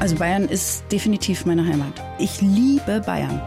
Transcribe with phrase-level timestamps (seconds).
[0.00, 1.92] Also Bayern ist definitiv meine Heimat.
[2.18, 3.42] Ich liebe Bayern.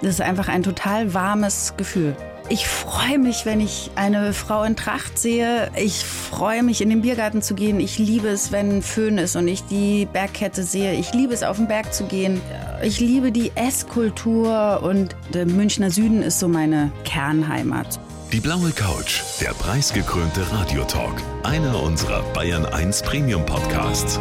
[0.00, 2.16] Das ist einfach ein total warmes Gefühl.
[2.48, 5.70] Ich freue mich, wenn ich eine Frau in Tracht sehe.
[5.76, 7.78] Ich freue mich, in den Biergarten zu gehen.
[7.78, 10.94] Ich liebe es, wenn Föhn ist und ich die Bergkette sehe.
[10.94, 12.40] Ich liebe es, auf den Berg zu gehen.
[12.82, 18.00] Ich liebe die Esskultur und der Münchner Süden ist so meine Kernheimat.
[18.32, 21.22] Die blaue Couch, der preisgekrönte Radiotalk.
[21.42, 24.18] Einer unserer Bayern 1 Premium Podcasts.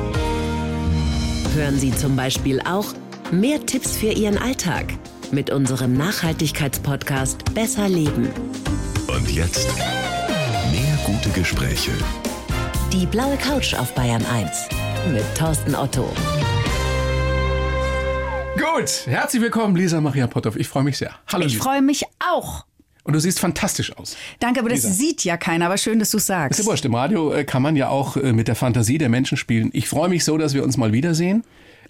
[1.60, 2.86] Hören Sie zum Beispiel auch
[3.31, 4.94] mehr Tipps für Ihren Alltag
[5.34, 8.30] mit unserem Nachhaltigkeitspodcast Besser Leben.
[9.08, 9.68] Und jetzt
[10.72, 11.91] mehr gute Gespräche.
[12.94, 14.70] Die blaue Couch auf Bayern 1
[15.12, 16.09] mit Thorsten Otto.
[18.55, 20.55] Gut, herzlich willkommen, Lisa Maria Potthoff.
[20.55, 21.13] Ich freue mich sehr.
[21.27, 21.46] Hallo.
[21.46, 22.63] Ich freue mich auch.
[23.09, 24.16] Und du siehst fantastisch aus.
[24.40, 24.94] Danke, aber das Lisa.
[24.94, 26.59] sieht ja keiner, aber schön, dass du Ist sagst.
[26.59, 29.35] ja wurscht, im Radio äh, kann man ja auch äh, mit der Fantasie der Menschen
[29.35, 29.72] spielen.
[29.73, 31.44] Ich freue mich so, dass wir uns mal wiedersehen.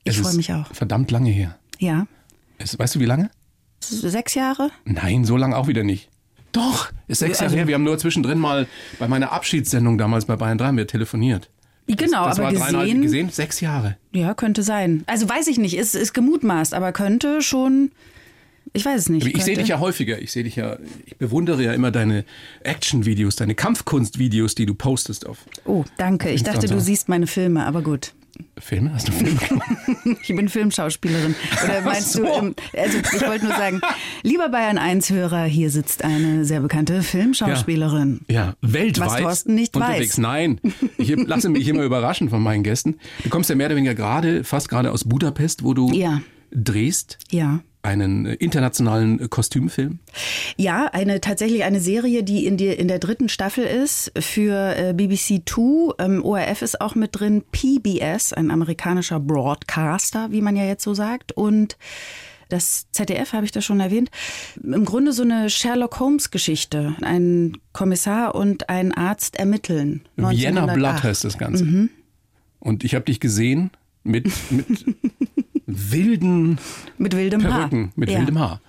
[0.05, 0.73] Ich Es freu ist mich auch.
[0.73, 1.57] Verdammt lange her.
[1.77, 2.07] Ja.
[2.57, 3.29] Es, weißt du, wie lange?
[3.81, 4.71] Sechs Jahre?
[4.85, 6.07] Nein, so lange auch wieder nicht.
[6.53, 7.67] Doch, ist sechs Jahre Also- her.
[7.67, 8.65] Wir haben nur zwischendrin mal
[8.97, 11.49] bei meiner Abschiedssendung damals bei Bayern 3 haben wir telefoniert.
[11.87, 13.29] Genau, das aber war dreieinhalb gesehen, gesehen.
[13.29, 13.97] Sechs Jahre.
[14.13, 15.03] Ja, könnte sein.
[15.07, 17.91] Also weiß ich nicht, ist, ist gemutmaßt, aber könnte schon.
[18.73, 19.25] Ich weiß es nicht.
[19.25, 20.19] Ich sehe könnte- dich ja häufiger.
[20.21, 22.23] Ich sehe dich ja, ich bewundere ja immer deine
[22.63, 26.29] Action-Videos, deine Kampfkunst-Videos, die du postest auf Oh, danke.
[26.29, 28.13] Ich dachte, du siehst meine Filme, aber gut.
[28.57, 28.93] Filme.
[28.93, 29.37] Hast du Filme?
[30.21, 31.35] Ich bin Filmschauspielerin.
[31.63, 32.23] Oder meinst so.
[32.23, 32.29] du,
[32.77, 33.81] also ich wollte nur sagen,
[34.23, 38.21] lieber Bayern 1-Hörer, hier sitzt eine sehr bekannte Filmschauspielerin.
[38.29, 40.11] Ja, weltweit Was Thorsten nicht unterwegs.
[40.11, 40.17] weiß.
[40.19, 40.61] Nein,
[40.97, 42.97] ich lasse mich immer überraschen von meinen Gästen.
[43.23, 46.21] Du kommst ja mehr oder weniger gerade, fast gerade aus Budapest, wo du Ja.
[46.51, 47.59] drehst Ja.
[47.81, 49.99] Einen äh, internationalen äh, Kostümfilm.
[50.57, 54.93] Ja, eine tatsächlich eine Serie, die in, die in der dritten Staffel ist für äh,
[54.93, 55.93] BBC Two.
[55.99, 57.43] Ähm, ORF ist auch mit drin.
[57.51, 61.31] PBS, ein amerikanischer Broadcaster, wie man ja jetzt so sagt.
[61.31, 61.77] Und
[62.49, 64.09] das ZDF, habe ich das schon erwähnt.
[64.61, 66.95] Im Grunde so eine Sherlock Holmes Geschichte.
[67.01, 70.01] Ein Kommissar und ein Arzt ermitteln.
[70.15, 70.75] Vienna 1908.
[70.75, 71.65] Blood heißt das Ganze.
[71.65, 71.89] Mhm.
[72.59, 73.69] Und ich habe dich gesehen
[74.03, 74.65] mit, mit
[75.91, 76.57] wilden
[76.97, 77.91] Mit wildem Perücken, Haar.
[77.95, 78.19] mit ja.
[78.19, 78.61] wildem Haar.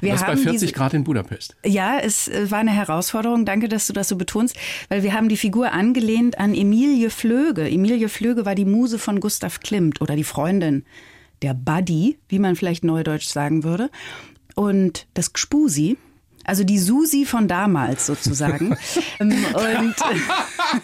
[0.00, 1.56] Wir das bei haben 40 diese- Grad in Budapest.
[1.64, 3.44] Ja, es äh, war eine Herausforderung.
[3.44, 4.56] Danke, dass du das so betonst,
[4.88, 7.68] weil wir haben die Figur angelehnt an Emilie Flöge.
[7.68, 10.84] Emilie Flöge war die Muse von Gustav Klimt oder die Freundin,
[11.42, 13.90] der Buddy, wie man vielleicht neudeutsch sagen würde.
[14.54, 15.96] Und das Gspusi,
[16.44, 18.76] also die Susi von damals sozusagen.
[19.20, 19.94] Ähm, Und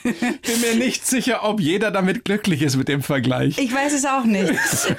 [0.02, 3.58] Bin mir nicht sicher, ob jeder damit glücklich ist mit dem Vergleich.
[3.58, 4.52] ich weiß es auch nicht.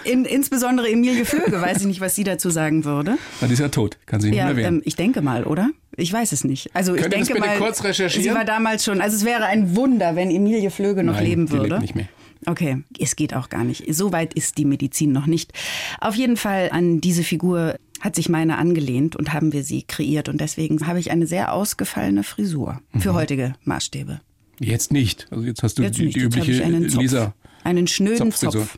[0.04, 3.18] In, insbesondere Emilie Flöge, weiß ich nicht, was sie dazu sagen würde.
[3.40, 4.76] Na, die ist ja tot, kann sie nicht Ja, mehr wehren.
[4.78, 5.70] ähm, ich denke mal, oder?
[5.98, 6.70] Ich weiß es nicht.
[6.76, 8.24] Also ich Könnt das denke mal, kurz recherchieren?
[8.24, 9.02] sie war damals schon.
[9.02, 11.68] Also es wäre ein Wunder, wenn Emilie Flöge noch Nein, leben die würde.
[11.70, 12.08] lebt nicht mehr.
[12.48, 13.84] Okay, es geht auch gar nicht.
[13.94, 15.54] So weit ist die Medizin noch nicht.
[16.00, 20.28] Auf jeden Fall an diese Figur hat sich meine angelehnt und haben wir sie kreiert
[20.28, 23.00] und deswegen habe ich eine sehr ausgefallene Frisur Mhm.
[23.02, 24.20] für heutige Maßstäbe.
[24.60, 25.28] Jetzt nicht.
[25.32, 27.02] Also jetzt hast du Jetzt die, die übliche ich einen Zopf.
[27.02, 27.34] Lisa.
[27.64, 28.62] einen schnöden Zopffrisur.
[28.64, 28.78] Zopf.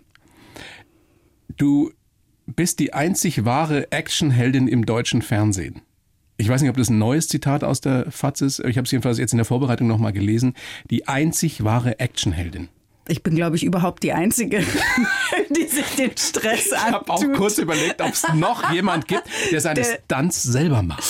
[1.58, 1.92] Du
[2.46, 5.82] bist die einzig wahre Actionheldin im deutschen Fernsehen.
[6.38, 8.60] Ich weiß nicht, ob das ein neues Zitat aus der FAZ ist.
[8.60, 10.54] Ich habe es jedenfalls jetzt in der Vorbereitung nochmal gelesen.
[10.90, 12.70] Die einzig wahre Actionheldin.
[13.08, 14.64] Ich bin, glaube ich, überhaupt die Einzige,
[15.56, 17.36] die sich den Stress Ich habe auch antut.
[17.38, 21.03] kurz überlegt, ob es noch jemand gibt, der seine Der- Stunts selber macht.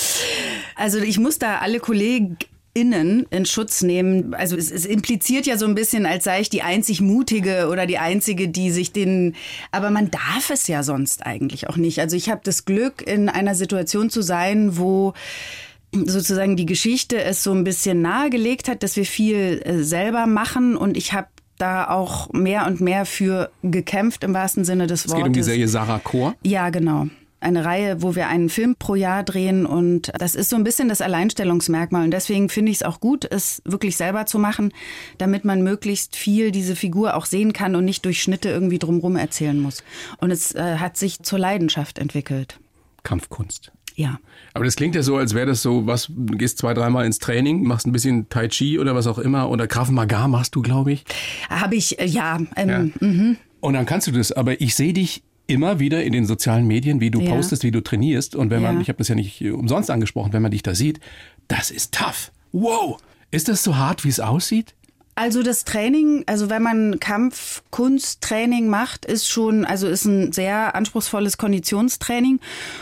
[0.75, 4.33] Also ich muss da alle KollegInnen in Schutz nehmen.
[4.33, 7.85] Also es, es impliziert ja so ein bisschen, als sei ich die einzig Mutige oder
[7.85, 9.35] die Einzige, die sich den...
[9.71, 11.99] Aber man darf es ja sonst eigentlich auch nicht.
[11.99, 15.13] Also ich habe das Glück, in einer Situation zu sein, wo
[15.93, 20.75] sozusagen die Geschichte es so ein bisschen nahegelegt hat, dass wir viel äh, selber machen
[20.75, 21.27] und ich habe
[21.57, 25.17] da auch mehr und mehr für gekämpft im wahrsten Sinne des Es Wortes.
[25.23, 26.35] geht um die Serie Sarah Chor.
[26.43, 27.07] Ja, genau.
[27.39, 30.87] Eine Reihe, wo wir einen Film pro Jahr drehen und das ist so ein bisschen
[30.87, 34.71] das Alleinstellungsmerkmal und deswegen finde ich es auch gut, es wirklich selber zu machen,
[35.17, 39.17] damit man möglichst viel diese Figur auch sehen kann und nicht durch Schnitte irgendwie drumherum
[39.17, 39.83] erzählen muss.
[40.19, 42.59] Und es äh, hat sich zur Leidenschaft entwickelt.
[43.03, 43.72] Kampfkunst.
[43.95, 44.19] Ja.
[44.53, 47.19] Aber das klingt ja so, als wäre das so, was, du gehst zwei, dreimal ins
[47.19, 50.61] Training, machst ein bisschen Tai Chi oder was auch immer oder Krav Maga machst du,
[50.61, 51.03] glaube ich.
[51.49, 53.07] Habe ich, äh, ja, ähm, Ja.
[53.07, 53.37] mhm.
[53.59, 56.99] Und dann kannst du das, aber ich sehe dich immer wieder in den sozialen Medien,
[57.01, 57.31] wie du Ja.
[57.35, 58.35] postest, wie du trainierst.
[58.35, 58.81] Und wenn man, Ja.
[58.81, 60.99] ich habe das ja nicht äh, umsonst angesprochen, wenn man dich da sieht,
[61.47, 62.31] das ist tough.
[62.51, 62.97] Wow!
[63.31, 64.73] Ist das so hart, wie es aussieht?
[65.15, 71.37] Also das Training, also wenn man Kampfkunsttraining macht, ist schon, also ist ein sehr anspruchsvolles
[71.37, 72.39] Konditionstraining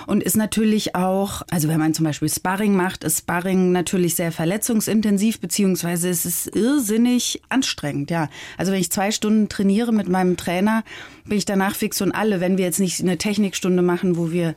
[0.07, 4.31] und ist natürlich auch, also wenn man zum Beispiel Sparring macht, ist Sparring natürlich sehr
[4.31, 8.29] verletzungsintensiv, beziehungsweise es ist irrsinnig anstrengend, ja.
[8.57, 10.85] Also wenn ich zwei Stunden trainiere mit meinem Trainer,
[11.25, 12.39] bin ich danach fix und alle.
[12.39, 14.55] Wenn wir jetzt nicht eine Technikstunde machen, wo wir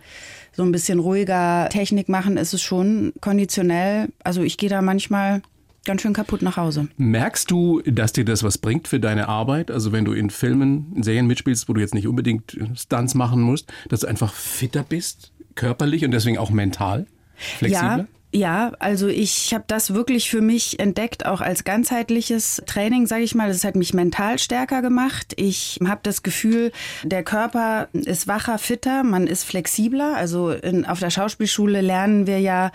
[0.53, 4.11] so ein bisschen ruhiger Technik machen, ist es schon konditionell.
[4.23, 5.43] Also ich gehe da manchmal
[5.85, 6.89] ganz schön kaputt nach Hause.
[6.97, 9.71] Merkst du, dass dir das was bringt für deine Arbeit?
[9.71, 13.41] Also wenn du in Filmen, in Serien mitspielst, wo du jetzt nicht unbedingt Stunts machen
[13.43, 17.07] musst, dass du einfach fitter bist, körperlich und deswegen auch mental?
[17.37, 17.99] Flexibler?
[17.99, 23.23] Ja, ja, also ich habe das wirklich für mich entdeckt, auch als ganzheitliches Training, sage
[23.23, 23.47] ich mal.
[23.47, 25.35] Das hat mich mental stärker gemacht.
[25.37, 26.73] Ich habe das Gefühl,
[27.05, 30.17] der Körper ist wacher, fitter, man ist flexibler.
[30.17, 32.73] Also in, auf der Schauspielschule lernen wir ja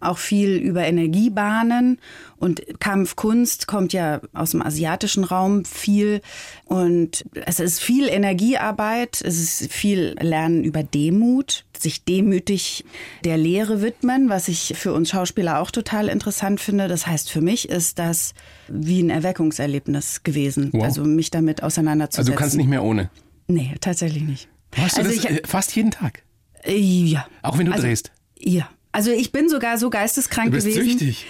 [0.00, 1.98] auch viel über Energiebahnen
[2.38, 6.20] und Kampfkunst kommt ja aus dem asiatischen Raum viel
[6.64, 12.84] und es ist viel Energiearbeit, es ist viel Lernen über Demut, sich demütig
[13.24, 16.88] der Lehre widmen, was ich für uns Schauspieler auch total interessant finde.
[16.88, 18.34] Das heißt, für mich ist das
[18.68, 20.84] wie ein Erweckungserlebnis gewesen, wow.
[20.84, 22.20] also mich damit auseinanderzusetzen.
[22.20, 23.10] Also du kannst nicht mehr ohne?
[23.48, 24.48] Nee, tatsächlich nicht.
[24.76, 26.22] Hast du also das ich, fast jeden Tag?
[26.66, 27.26] Ja.
[27.42, 28.12] Auch wenn du also, drehst?
[28.38, 28.68] Ja.
[28.96, 30.98] Also ich bin sogar so geisteskrank du bist gewesen.
[30.98, 31.26] Süchtig.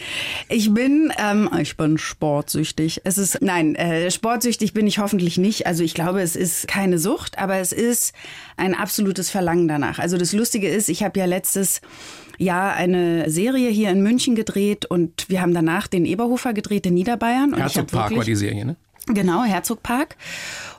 [0.49, 3.01] Ich bin, ähm, ich bin sportsüchtig.
[3.03, 5.67] Es ist, nein, äh, sportsüchtig bin ich hoffentlich nicht.
[5.67, 8.15] Also ich glaube, es ist keine Sucht, aber es ist
[8.57, 9.99] ein absolutes Verlangen danach.
[9.99, 11.81] Also das Lustige ist, ich habe ja letztes
[12.39, 16.95] Jahr eine Serie hier in München gedreht und wir haben danach den Eberhofer gedreht in
[16.95, 17.53] Niederbayern.
[17.53, 18.77] Und Herzogpark war die Serie, ne?
[19.09, 20.17] Genau, Herzogpark.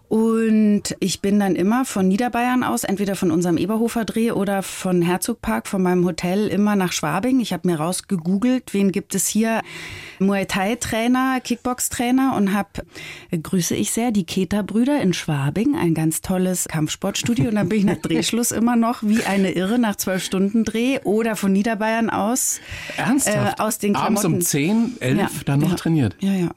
[0.10, 5.02] Und ich bin dann immer von Niederbayern aus, entweder von unserem Eberhofer Dreh oder von
[5.02, 7.42] Herzogpark, von meinem Hotel, immer nach Schwabing.
[7.42, 9.62] Ich habe mir rausgegoogelt, wen gibt es hier?
[10.20, 12.70] Muay Thai Trainer, Kickbox Trainer und habe,
[13.32, 17.50] grüße ich sehr, die Keter-Brüder in Schwabing, ein ganz tolles Kampfsportstudio.
[17.50, 21.00] Und dann bin ich nach Drehschluss immer noch wie eine Irre nach zwölf Stunden Dreh
[21.04, 22.62] oder von Niederbayern aus.
[22.96, 23.60] Ernsthaft?
[23.60, 26.16] Äh, aus den Abends um 10, 11 ja, dann noch ja, trainiert?
[26.22, 26.50] Ja, ja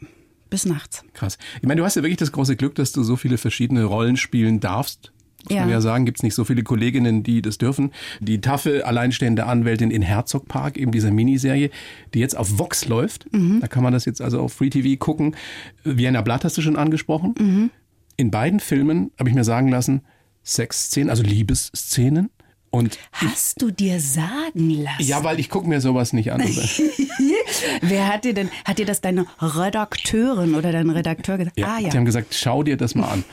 [0.50, 1.05] bis nachts.
[1.14, 1.38] Krass.
[1.56, 4.17] Ich meine, du hast ja wirklich das große Glück, dass du so viele verschiedene Rollen
[4.17, 5.12] spielen darfst.
[5.44, 5.62] Muss ja.
[5.62, 7.93] man ja sagen, gibt es nicht so viele Kolleginnen, die das dürfen.
[8.20, 11.70] Die taffe alleinstehende Anwältin in Herzogpark, eben diese Miniserie,
[12.12, 13.32] die jetzt auf Vox läuft.
[13.32, 13.61] Mhm.
[13.61, 15.37] Da kann man das jetzt also auf Free TV gucken.
[15.82, 17.35] Vienna Blatt hast du schon angesprochen.
[17.38, 17.70] Mhm.
[18.17, 20.02] In beiden Filmen habe ich mir sagen lassen,
[20.43, 22.29] Sexszenen, also Liebesszenen.
[22.73, 25.02] Und Hast du dir sagen lassen?
[25.02, 26.41] Ja, weil ich gucke mir sowas nicht an.
[27.83, 31.59] Wer hat dir denn, hat dir das deine Redakteurin oder dein Redakteur gesagt?
[31.59, 31.89] Ja, ah, ja.
[31.89, 33.25] Die haben gesagt, schau dir das mal an.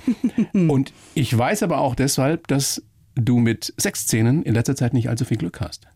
[0.69, 2.81] Und ich weiß aber auch deshalb, dass
[3.15, 5.87] du mit Sexszenen in letzter Zeit nicht allzu viel Glück hast.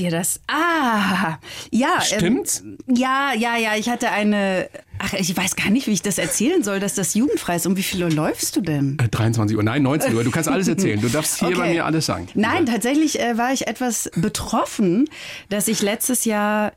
[0.00, 0.40] Dir das.
[0.46, 1.36] Ah,
[1.70, 1.96] ja.
[1.96, 2.62] Ähm, Stimmt's?
[2.62, 3.76] Ähm, ja, ja, ja.
[3.76, 4.70] Ich hatte eine.
[4.98, 7.66] Ach, ich weiß gar nicht, wie ich das erzählen soll, dass das jugendfrei ist.
[7.66, 8.96] Um wie viel Uhr läufst du denn?
[8.98, 10.24] Äh, 23 Uhr, nein, 19 Uhr.
[10.24, 10.98] Du kannst alles erzählen.
[11.02, 11.58] Du darfst hier okay.
[11.58, 12.28] bei mir alles sagen.
[12.32, 12.72] Nein, ja.
[12.72, 15.06] tatsächlich äh, war ich etwas betroffen,
[15.50, 16.72] dass ich letztes Jahr.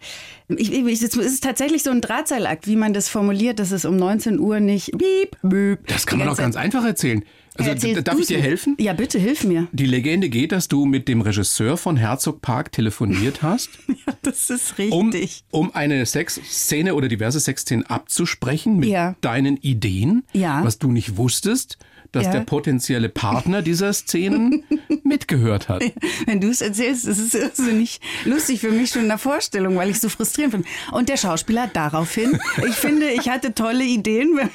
[0.50, 3.96] Ich, ich, es ist tatsächlich so ein Drahtseilakt, wie man das formuliert, dass es um
[3.96, 4.92] 19 Uhr nicht.
[4.98, 5.88] Bieb, bieb.
[5.88, 7.24] Das kann man doch ganz einfach erzählen.
[7.56, 8.76] Also, darf ich dir helfen?
[8.80, 9.68] Ja, bitte, hilf mir.
[9.72, 13.70] Die Legende geht, dass du mit dem Regisseur von Herzog Park telefoniert hast.
[13.88, 15.44] ja, das ist richtig.
[15.52, 19.16] Um, um eine Sexszene oder diverse Sexszenen abzusprechen mit ja.
[19.22, 20.64] deinen Ideen, ja.
[20.64, 21.78] was du nicht wusstest
[22.14, 22.32] dass ja.
[22.32, 24.64] der potenzielle Partner dieser Szenen
[25.04, 25.84] mitgehört hat.
[26.26, 29.90] Wenn du es erzählst, ist es irrsinnig lustig für mich schon in der Vorstellung, weil
[29.90, 30.66] ich so frustrierend bin.
[30.92, 34.50] Und der Schauspieler daraufhin, ich finde, ich hatte tolle Ideen, wenn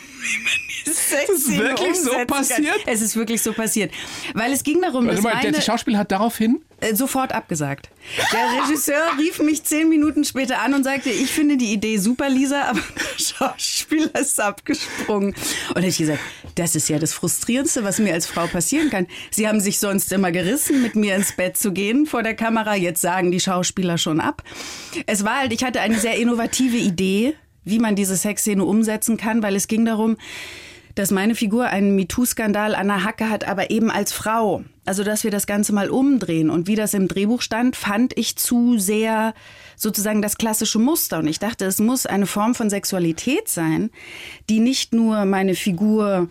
[0.87, 2.84] Das ist wirklich so passiert?
[2.84, 2.94] Kann.
[2.94, 3.92] Es ist wirklich so passiert.
[4.35, 6.61] Weil es ging darum, dass mal, der Schauspieler hat daraufhin
[6.92, 7.90] sofort abgesagt.
[8.32, 12.28] Der Regisseur rief mich zehn Minuten später an und sagte, ich finde die Idee super,
[12.28, 15.35] Lisa, aber der Schauspieler ist abgesprungen.
[15.75, 16.20] Und ich gesagt,
[16.54, 19.06] das ist ja das Frustrierendste, was mir als Frau passieren kann.
[19.30, 22.75] Sie haben sich sonst immer gerissen, mit mir ins Bett zu gehen vor der Kamera.
[22.75, 24.42] Jetzt sagen die Schauspieler schon ab.
[25.06, 29.42] Es war halt, ich hatte eine sehr innovative Idee, wie man diese Sexszene umsetzen kann,
[29.42, 30.16] weil es ging darum,
[30.99, 34.64] dass meine Figur einen MeToo-Skandal an der Hacke hat, aber eben als Frau.
[34.85, 36.50] Also, dass wir das Ganze mal umdrehen.
[36.50, 39.33] Und wie das im Drehbuch stand, fand ich zu sehr
[39.76, 41.19] sozusagen das klassische Muster.
[41.19, 43.90] Und ich dachte, es muss eine Form von Sexualität sein,
[44.49, 46.28] die nicht nur meine Figur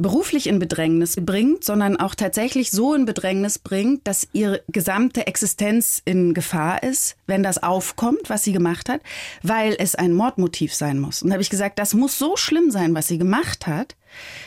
[0.00, 6.02] beruflich in Bedrängnis bringt, sondern auch tatsächlich so in Bedrängnis bringt, dass ihre gesamte Existenz
[6.04, 9.00] in Gefahr ist, wenn das aufkommt, was sie gemacht hat,
[9.42, 11.22] weil es ein Mordmotiv sein muss.
[11.22, 13.96] Und da habe ich gesagt, das muss so schlimm sein, was sie gemacht hat,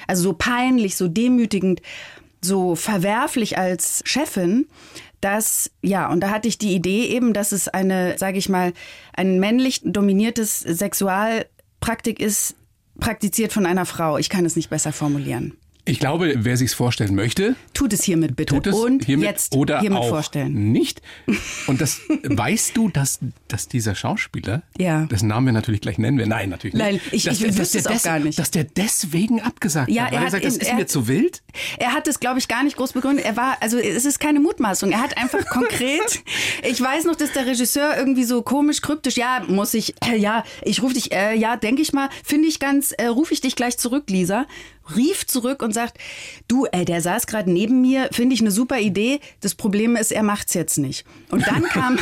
[0.07, 1.81] also so peinlich, so demütigend,
[2.41, 4.67] so verwerflich als Chefin,
[5.22, 8.74] dass, ja, und da hatte ich die Idee eben, dass es eine, sage ich mal,
[9.13, 12.55] ein männlich dominiertes Sexualpraktik ist,
[13.00, 14.17] praktiziert von einer Frau.
[14.17, 15.57] Ich kann es nicht besser formulieren.
[15.85, 18.53] Ich glaube, wer sich's vorstellen möchte, Tut es hiermit bitte.
[18.55, 20.71] tut es und hiermit jetzt oder hiermit auch vorstellen.
[20.71, 21.01] nicht.
[21.67, 25.05] Und das weißt du, dass, dass dieser Schauspieler, Ja.
[25.07, 26.83] dessen Namen wir natürlich gleich nennen wir, nein, natürlich nicht.
[26.83, 28.39] Nein, ich- dass ich wüsste es auch gar nicht.
[28.39, 30.75] Dass der deswegen abgesagt Ja, hat, er weil er hat sagt, das in- ist er
[30.75, 31.41] mir zu wild.
[31.79, 33.25] Er hat es, glaube ich, gar nicht groß begründet.
[33.25, 34.91] Er war, also es ist keine Mutmaßung.
[34.91, 36.23] Er hat einfach konkret,
[36.63, 40.45] ich weiß noch, dass der Regisseur irgendwie so komisch, kryptisch, ja, muss ich, äh, ja,
[40.63, 43.55] ich rufe dich, äh, ja, denke ich mal, finde ich ganz, äh, rufe ich dich
[43.57, 44.45] gleich zurück, Lisa.
[44.95, 45.97] Rief zurück und sagt,
[46.47, 49.19] du, ey, der saß gerade neben mir, finde ich eine super Idee.
[49.41, 51.05] Das Problem ist, er macht's jetzt nicht.
[51.31, 51.97] Und dann kam,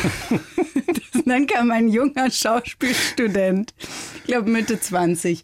[1.24, 3.74] dann kam ein junger Schauspielstudent,
[4.16, 5.42] ich glaube Mitte 20,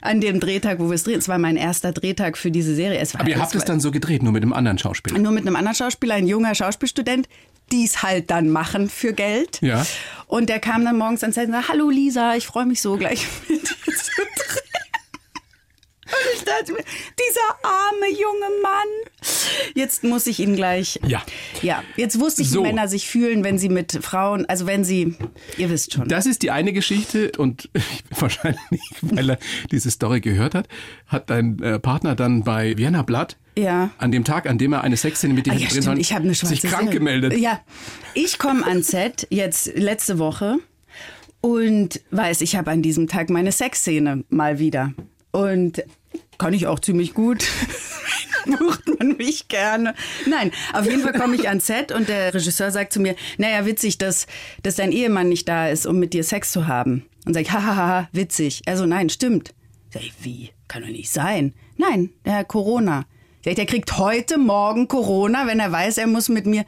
[0.00, 1.18] an dem Drehtag, wo wir es drehen.
[1.18, 2.98] Es war mein erster Drehtag für diese Serie.
[2.98, 5.18] Es war, Aber ihr habt es dann so gedreht, nur mit einem anderen Schauspieler.
[5.18, 7.28] nur mit einem anderen Schauspieler, ein junger Schauspielstudent,
[7.70, 9.60] die es halt dann machen für Geld.
[9.62, 9.86] Ja.
[10.26, 12.96] Und der kam dann morgens ans Set und sagte, hallo Lisa, ich freue mich so
[12.96, 13.74] gleich mit dir.
[16.70, 18.88] Mir, dieser arme junge Mann.
[19.74, 21.00] Jetzt muss ich ihn gleich.
[21.06, 21.22] Ja.
[21.62, 22.60] Ja, jetzt wusste ich, So.
[22.60, 25.16] wie Männer sich fühlen, wenn sie mit Frauen, also wenn sie,
[25.56, 26.08] ihr wisst schon.
[26.08, 27.70] Das ist die eine Geschichte und
[28.18, 29.38] wahrscheinlich, weil er
[29.70, 30.68] diese Story gehört hat,
[31.06, 33.90] hat dein äh, Partner dann bei Vienna Blatt Ja.
[33.98, 35.84] an dem Tag, an dem er eine Sexszene mit dir Ah, ja, drehen stimmt.
[35.84, 36.90] sollen, Ich eine sich krank Serie.
[36.98, 37.36] gemeldet.
[37.38, 37.60] Ja,
[38.14, 40.58] ich komme ans Set jetzt letzte Woche
[41.40, 44.92] und weiß, ich habe an diesem Tag meine Sexszene mal wieder
[45.32, 45.82] und
[46.42, 47.46] kann ich auch ziemlich gut.
[48.58, 49.94] Bucht man mich gerne.
[50.26, 53.64] Nein, auf jeden Fall komme ich ans Set und der Regisseur sagt zu mir, naja,
[53.64, 54.26] witzig, dass,
[54.64, 57.04] dass dein Ehemann nicht da ist, um mit dir Sex zu haben.
[57.24, 58.62] Und sag ich, hahaha, witzig.
[58.66, 59.54] Also nein, stimmt.
[59.90, 60.50] Sag ich, wie?
[60.66, 61.54] Kann doch nicht sein.
[61.76, 63.04] Nein, der hat Corona.
[63.44, 66.64] Sag ich, der kriegt heute Morgen Corona, wenn er weiß, er muss mit mir.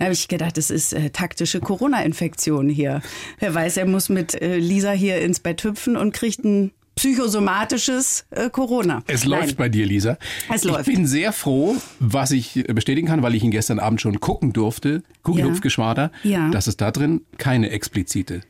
[0.00, 3.00] Da habe ich gedacht, das ist äh, taktische Corona-Infektion hier.
[3.38, 8.24] Er weiß, er muss mit äh, Lisa hier ins Bett hüpfen und kriegt ein psychosomatisches
[8.30, 9.02] äh, Corona.
[9.06, 9.56] Es läuft Nein.
[9.56, 10.18] bei dir, Lisa.
[10.52, 10.86] Es ich läuft.
[10.86, 15.02] bin sehr froh, was ich bestätigen kann, weil ich ihn gestern Abend schon gucken durfte,
[15.22, 16.48] Kugelhupfgeschwader, Ja.
[16.50, 18.40] dass es da drin keine explizite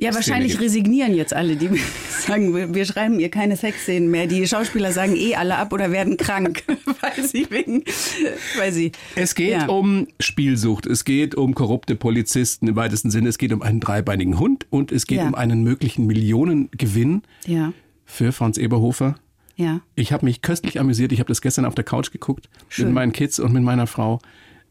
[0.00, 0.62] Ja, Szene wahrscheinlich gibt.
[0.62, 1.68] resignieren jetzt alle, die
[2.20, 4.28] sagen, wir- wir schreiben ihr keine Sexszenen mehr.
[4.28, 6.62] Die Schauspieler sagen eh alle ab oder werden krank,
[7.00, 7.82] weil sie wegen,
[8.56, 8.92] weil sie.
[9.16, 9.66] Es geht Ja.
[9.66, 14.38] um Spielsucht, es geht um korrupte Polizisten im weitesten Sinne, es geht um einen dreibeinigen
[14.38, 15.26] Hund und es geht Ja.
[15.26, 17.72] um einen möglichen Millionengewinn Ja,
[18.04, 19.16] für Franz Eberhofer.
[19.56, 19.80] ja.
[19.96, 22.86] Ich habe mich köstlich amüsiert, ich habe das gestern auf der Couch geguckt Schön.
[22.86, 24.20] mit meinen Kids und mit meiner Frau.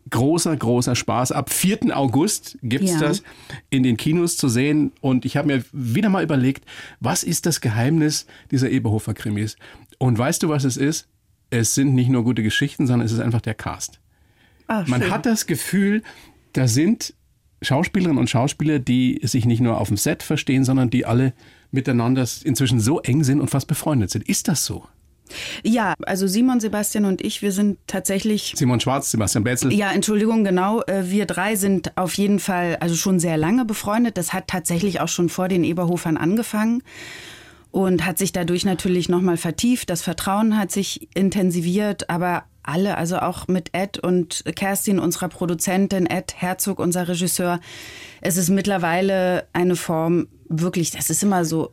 [0.10, 1.32] Großer, großer Spaß.
[1.32, 1.96] Ab 4.
[1.98, 3.00] August gibt's Ja.
[3.00, 3.24] das
[3.70, 4.92] in den Kinos zu sehen.
[5.02, 6.66] Und ich habe mir wieder mal überlegt,
[7.00, 9.58] was ist das Geheimnis dieser Eberhofer-Krimis?
[9.98, 11.08] Und weißt du, was es ist?
[11.50, 14.00] Es sind nicht nur gute Geschichten, sondern es ist einfach der Cast.
[14.68, 15.12] Ah, Man schön.
[15.12, 16.04] hat das Gefühl,
[16.54, 17.14] da sind
[17.62, 21.34] Schauspielerinnen und Schauspieler, die sich nicht nur auf dem Set verstehen, sondern die alle
[21.72, 24.28] miteinander inzwischen so eng sind und fast befreundet sind.
[24.28, 24.86] Ist das so?
[25.63, 29.74] Ja, also Simon, Sebastian und ich, wir sind tatsächlich Simon Schwarz, Sebastian Betzel.
[29.74, 30.81] Ja, Entschuldigung, genau.
[30.84, 34.17] äh, Wir drei sind auf jeden Fall also schon sehr lange befreundet.
[34.17, 36.84] Das hat tatsächlich auch schon vor den Eberhofern angefangen
[37.72, 39.89] und hat sich dadurch natürlich nochmal vertieft.
[39.89, 46.05] Das Vertrauen hat sich intensiviert, aber alle, also auch mit Ed und Kerstin, unserer Produzentin,
[46.05, 47.60] Ed Herzog, unser Regisseur.
[48.22, 51.72] Es ist mittlerweile eine Form, wirklich, das ist immer so,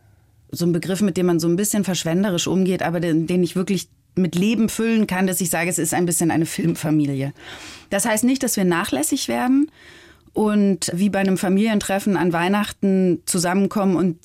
[0.54, 3.56] so ein Begriff, mit dem man so ein bisschen verschwenderisch umgeht, aber den, den ich
[3.56, 7.32] wirklich mit Leben füllen kann, dass ich sage, es ist ein bisschen eine Filmfamilie.
[7.90, 9.70] Das heißt nicht, dass wir nachlässig werden
[10.32, 14.18] und wie bei einem Familientreffen an Weihnachten zusammenkommen und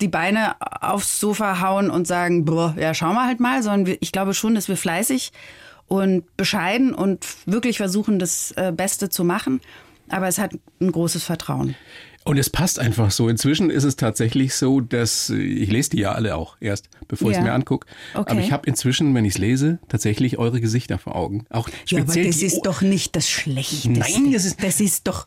[0.00, 4.12] die Beine aufs Sofa hauen und sagen, boah, ja, schauen wir halt mal, sondern ich
[4.12, 5.32] glaube schon, dass wir fleißig
[5.88, 9.60] und bescheiden und wirklich versuchen, das äh, Beste zu machen.
[10.08, 11.74] Aber es hat ein großes Vertrauen.
[12.28, 13.28] Und es passt einfach so.
[13.28, 17.30] Inzwischen ist es tatsächlich so, dass äh, ich lese die ja alle auch erst, bevor
[17.30, 17.40] ich Ja.
[17.42, 17.88] es mir angucke.
[18.14, 18.30] Okay.
[18.32, 21.46] Aber ich habe inzwischen, wenn ich es lese, tatsächlich eure Gesichter vor Augen.
[21.50, 23.90] Auch Ja, aber speziell das ist O- doch nicht das Schlechteste.
[23.90, 25.26] Nein, das ist- das ist doch,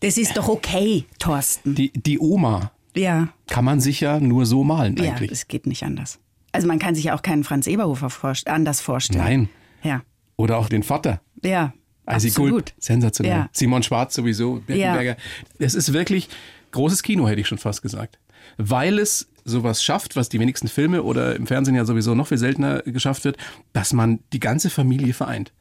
[0.00, 1.74] das ist doch okay, Thorsten.
[1.74, 5.30] die, die Oma Ja, kann man sich ja nur so malen ja, eigentlich.
[5.32, 6.18] es geht nicht anders.
[6.52, 9.24] Also man kann sich ja auch keinen Franz Eberhofer vorst- anders vorstellen.
[9.24, 9.48] Nein.
[9.82, 10.02] Ja,
[10.36, 11.20] Oder auch den Vater.
[11.42, 11.72] ja,
[12.06, 12.52] Also absolut.
[12.52, 13.32] gut, sensationell.
[13.32, 13.50] Ja.
[13.52, 15.16] Simon Schwarz sowieso, Birkenberger.
[15.58, 16.28] Es ist wirklich
[16.70, 18.18] großes Kino, hätte ich schon fast gesagt.
[18.56, 22.38] Weil es sowas schafft, was die wenigsten Filme oder im Fernsehen ja sowieso noch viel
[22.38, 23.36] seltener geschafft wird,
[23.72, 25.52] dass man die ganze Familie vereint.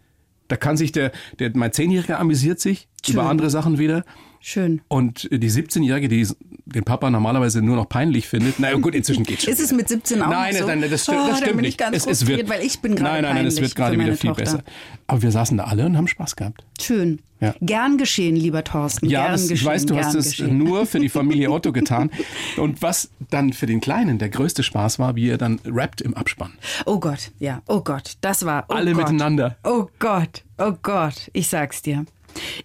[0.48, 4.06] Da kann sich der, der mein Zehnjähriger amüsiert sich über andere Sachen wieder.
[4.48, 4.82] Schön.
[4.90, 6.28] Und die 17-Jährige, die
[6.68, 9.52] den Papa normalerweise nur noch peinlich findet, na gut, inzwischen geht's schon.
[9.54, 10.68] Ist es mit 17 auch Nein, so?
[10.68, 11.80] nein, nein, das stimmt, Oh, das da stimmt nicht.
[11.80, 14.16] ganz es, es wird, weil ich bin gerade Nein, nein, nein, es wird gerade wieder
[14.16, 14.44] viel Tochter.
[14.44, 14.64] besser.
[15.08, 16.64] Aber wir saßen da alle und haben Spaß gehabt.
[16.80, 17.22] Schön.
[17.40, 17.56] Ja.
[17.60, 19.08] Gern geschehen, lieber Thorsten.
[19.10, 20.58] Ja, gern das, geschehen, ich weiß, du hast es geschehen.
[20.60, 22.12] nur für die Familie Otto getan.
[22.58, 26.14] Und was dann für den Kleinen der größte Spaß war, wie er dann rappt im
[26.14, 26.54] Abspann.
[26.86, 27.64] Oh Gott, ja.
[27.68, 28.66] Oh Gott, das war.
[28.70, 29.06] Oh Alle Gott.
[29.06, 29.58] miteinander.
[29.64, 32.06] Oh Gott, oh Gott, ich sag's dir.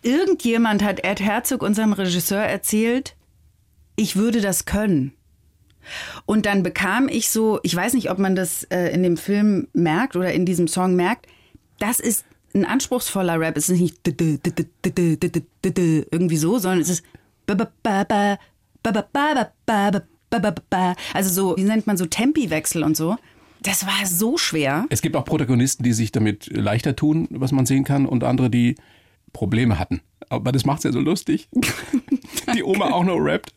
[0.03, 3.17] Irgendjemand hat Ed Herzog, unserem Regisseur, erzählt,
[3.97, 5.13] ich würde das können.
[6.27, 9.69] Und dann bekam ich so, ich weiß nicht, ob man das äh, in dem Film
[9.73, 11.27] merkt oder in diesem Song merkt,
[11.79, 12.25] das ist
[12.55, 13.57] ein anspruchsvoller Rap.
[13.57, 14.09] Es ist nicht
[16.11, 17.05] irgendwie so, sondern es ist
[21.15, 23.17] also so, wie nennt man so Tempiwechsel und so.
[23.63, 24.87] Das war so schwer.
[24.89, 28.49] Es gibt auch Protagonisten, die sich damit leichter tun, was man sehen kann, und andere,
[28.49, 28.77] die
[29.33, 30.01] Probleme hatten.
[30.29, 31.49] Aber das macht's ja so lustig.
[32.55, 33.53] Die Oma auch noch rappt.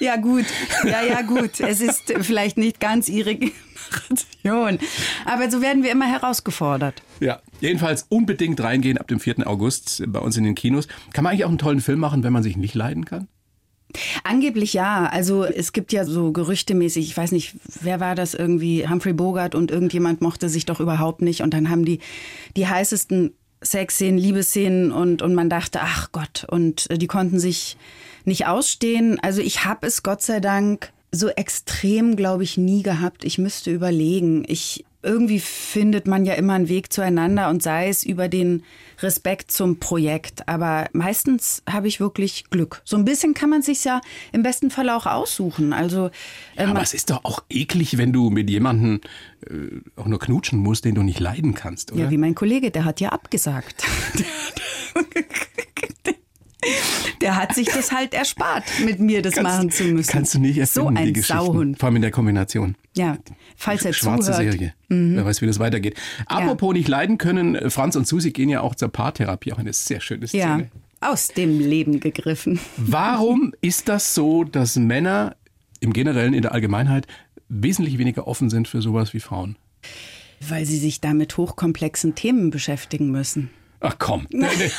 [0.00, 0.44] Ja, gut.
[0.84, 1.60] Ja, ja, gut.
[1.60, 4.78] Es ist vielleicht nicht ganz ihre Generation.
[5.24, 7.02] Aber so werden wir immer herausgefordert.
[7.20, 9.46] Ja, jedenfalls unbedingt reingehen ab dem 4.
[9.46, 10.88] August bei uns in den Kinos.
[11.12, 13.28] Kann man eigentlich auch einen tollen Film machen, wenn man sich nicht leiden kann?
[14.24, 15.06] Angeblich ja.
[15.06, 19.54] Also es gibt ja so gerüchtemäßig, ich weiß nicht, wer war das irgendwie, Humphrey Bogart
[19.54, 21.42] und irgendjemand mochte sich doch überhaupt nicht.
[21.42, 22.00] Und dann haben die
[22.56, 27.76] die heißesten Sexszenen, Liebesszenen und, und man dachte, ach Gott, und äh, die konnten sich
[28.24, 29.18] nicht ausstehen.
[29.20, 33.24] Also ich habe es Gott sei Dank so extrem, glaube ich, nie gehabt.
[33.24, 34.44] Ich müsste überlegen.
[34.46, 38.64] Ich irgendwie findet man ja immer einen Weg zueinander und sei es über den
[39.00, 40.48] Respekt zum Projekt.
[40.48, 42.80] Aber meistens habe ich wirklich Glück.
[42.84, 44.00] So ein bisschen kann man sich ja
[44.32, 45.72] im besten Fall auch aussuchen.
[45.72, 46.10] Also
[46.56, 49.00] äh, Aber es ist doch auch eklig, wenn du mit jemandem
[49.48, 52.04] äh, auch nur knutschen musst, den du nicht leiden kannst, oder?
[52.04, 53.84] Ja, wie mein Kollege, der hat ja abgesagt.
[57.20, 60.10] Der hat sich das halt erspart, mit mir das machen zu müssen.
[60.10, 61.24] Kannst du nicht So erfinden, die ein.
[61.24, 61.78] Sauhund.
[61.78, 62.74] Vor allem in der Kombination.
[62.96, 63.18] Ja,
[63.56, 64.44] falls er Schwarze zuhört.
[64.44, 64.50] Mhm.
[64.50, 64.74] Serie.
[64.88, 65.96] Wer weiß, wie das weitergeht.
[66.26, 69.72] Apropos nicht leiden können, äh, Franz und Susi gehen ja auch zur Paartherapie, auch eine
[69.72, 70.42] sehr schöne Szene.
[70.42, 72.58] Ja, aus dem Leben gegriffen.
[72.76, 75.36] Warum ist das so, dass Männer
[75.80, 77.06] im Generellen, in der Allgemeinheit,
[77.48, 79.56] wesentlich weniger offen sind für sowas wie Frauen?
[80.40, 83.50] Weil sie sich da mit hochkomplexen Themen beschäftigen müssen.
[83.86, 84.26] Ach komm.
[84.30, 84.70] Nee, nee.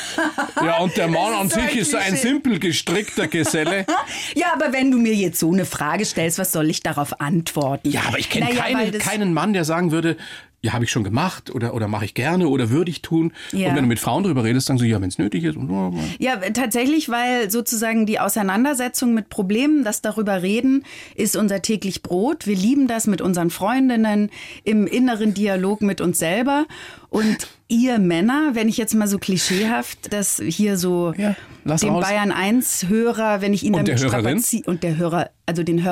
[0.64, 2.28] Ja, und der Mann an ist so sich ein ist ein Klischee.
[2.28, 3.86] simpel gestrickter Geselle.
[4.34, 7.88] Ja, aber wenn du mir jetzt so eine Frage stellst, was soll ich darauf antworten?
[7.90, 10.16] Ja, aber ich kenne Naja, weil keine, das- keinen Mann, der sagen würde,
[10.62, 13.32] ja, habe ich schon gemacht oder, oder mache ich gerne oder würde ich tun.
[13.52, 13.68] Ja.
[13.68, 15.56] Und wenn du mit Frauen drüber redest, sagen sie, ja, wenn es nötig ist.
[15.56, 15.70] Und,
[16.18, 22.46] Ja, tatsächlich, weil sozusagen die Auseinandersetzung mit Problemen, das darüber reden, ist unser täglich Brot.
[22.46, 24.30] Wir lieben das mit unseren Freundinnen
[24.64, 26.66] im inneren Dialog mit uns selber.
[27.10, 32.04] Und ihr Männer, wenn ich jetzt mal so klischeehaft das hier so Ja, dem raus.
[32.06, 34.44] Bayern 1 Hörer, wenn ich ihn Und damit der Hörerin?
[34.66, 35.82] und der Hörer, also den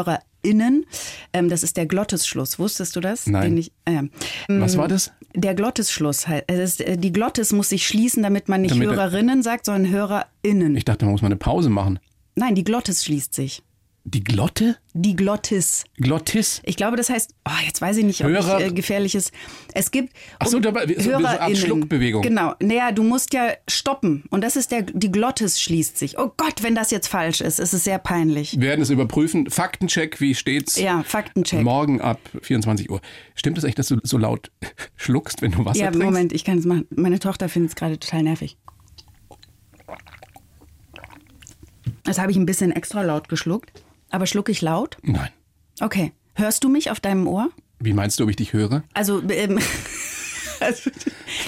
[0.45, 0.85] HörerInnen,
[1.33, 2.59] ähm, das ist der Glottisschluss.
[2.59, 3.27] Wusstest du das?
[3.27, 3.57] Nein.
[3.57, 4.03] Ich, äh,
[4.49, 5.11] Was war das?
[5.35, 6.29] der Glottisschluss
[6.83, 10.77] äh, die Glottis muss sich schließen, damit man nicht Damit er- Hörerinnen sagt, sondern HörerInnen.
[10.77, 11.99] Ich dachte, man muss mal eine Pause machen.
[12.37, 13.63] Nein, die Glottis schließt sich.
[14.07, 14.77] Die Glotte?
[14.93, 15.85] Die Glottis.
[15.97, 16.61] Glottis?
[16.65, 19.33] Ich glaube, das heißt, oh, jetzt weiß ich nicht, ob Hörer- ich äh, gefährliches.
[19.73, 21.57] Es gibt Ach so, dabei- so- eine Art.
[21.57, 22.21] Schluckbewegung.
[22.21, 22.53] Genau.
[22.61, 24.25] Naja, du musst ja stoppen.
[24.29, 26.19] Und das ist der, die Glottis schließt sich.
[26.19, 28.53] Oh Gott, wenn das jetzt falsch ist, ist es sehr peinlich.
[28.53, 29.49] Wir werden es überprüfen.
[29.49, 30.77] Faktencheck, wie steht's?
[30.79, 31.63] Ja, Faktencheck.
[31.63, 33.01] Morgen ab 24 Uhr.
[33.35, 34.51] Stimmt es echt, dass du so laut
[34.97, 36.05] schluckst, wenn du Wasser Ja, trinkst?
[36.05, 36.87] Moment, ich kann es machen.
[36.95, 38.59] Meine Tochter findet es gerade total nervig.
[42.05, 43.83] Das habe ich ein bisschen extra laut geschluckt.
[44.11, 44.97] Aber schlucke ich laut?
[45.03, 45.31] Nein.
[45.81, 46.13] Okay.
[46.35, 47.51] Hörst du mich auf deinem Ohr?
[47.81, 48.83] Wie meinst du, ob ich dich höre?
[48.95, 49.59] Also, ähm,
[50.61, 50.91] also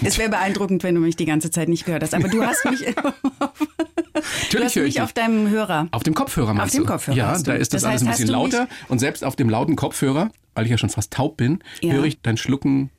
[0.04, 2.14] es wäre beeindruckend, wenn du mich die ganze Zeit nicht gehört hast.
[2.14, 2.80] Aber du hast mich,
[4.52, 5.88] du hast mich auf deinem Hörer.
[5.92, 6.86] Auf dem Kopfhörer meinst dem du?
[6.92, 7.52] Kopfhörer Ja, hast du.
[7.52, 8.68] da ist das, Das alles heißt, ein hast bisschen lauter.
[8.88, 11.92] Und selbst auf dem lauten Kopfhörer, weil ich ja schon fast taub bin, Ja.
[11.94, 12.90] höre ich dein Schlucken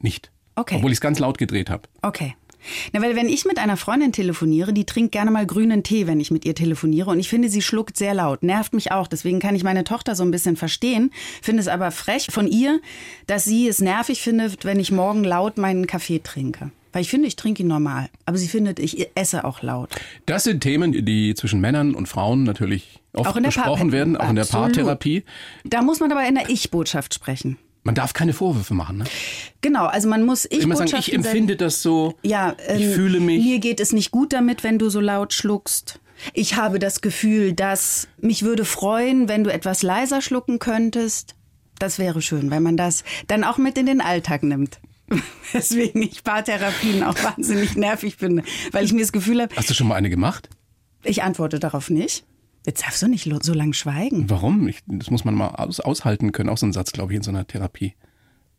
[0.00, 0.30] nicht.
[0.54, 0.76] Okay.
[0.76, 1.82] Obwohl ich es ganz laut gedreht habe.
[2.02, 2.34] Okay.
[2.92, 6.20] Na, weil wenn ich mit einer Freundin telefoniere, die trinkt gerne mal grünen Tee, wenn
[6.20, 7.10] ich mit ihr telefoniere.
[7.10, 8.42] Und ich finde, sie schluckt sehr laut.
[8.42, 9.06] Nervt mich auch.
[9.06, 11.10] Deswegen kann ich meine Tochter so ein bisschen verstehen.
[11.42, 12.80] Finde es aber frech von ihr,
[13.26, 16.70] dass sie es nervig findet, wenn ich morgen laut meinen Kaffee trinke.
[16.92, 18.08] Weil ich finde, ich trinke ihn normal.
[18.24, 19.90] Aber sie findet, ich esse auch laut.
[20.24, 24.46] Das sind Themen, die zwischen Männern und Frauen natürlich oft besprochen werden, auch in der.
[24.46, 25.22] Paartherapie.
[25.64, 27.58] Da muss man aber in der Ich-Botschaft sprechen.
[27.86, 28.98] Man darf keine Vorwürfe machen.
[28.98, 29.04] Ne?
[29.60, 33.44] Genau, also man muss Immer sagen, ich empfinde das so, Ja, ich ähm, fühle mich.
[33.44, 36.00] Mir geht es nicht gut damit, wenn du so laut schluckst.
[36.32, 41.36] Ich habe das Gefühl, dass mich würde freuen, wenn du etwas leiser schlucken könntest.
[41.78, 44.80] Das wäre schön, wenn man das dann auch mit in den Alltag nimmt.
[45.54, 49.74] Deswegen ich Paartherapien auch wahnsinnig nervig finde, weil ich mir das Gefühl habe, Hast du
[49.74, 50.48] schon mal eine gemacht?
[51.04, 52.24] Ich antworte darauf nicht.
[52.66, 54.28] Jetzt darfst du nicht so lange schweigen.
[54.28, 54.66] Warum?
[54.68, 56.48] Ich, das muss man mal aus, aushalten können.
[56.50, 57.94] Auch so ein Satz, glaube ich, in so einer Therapie.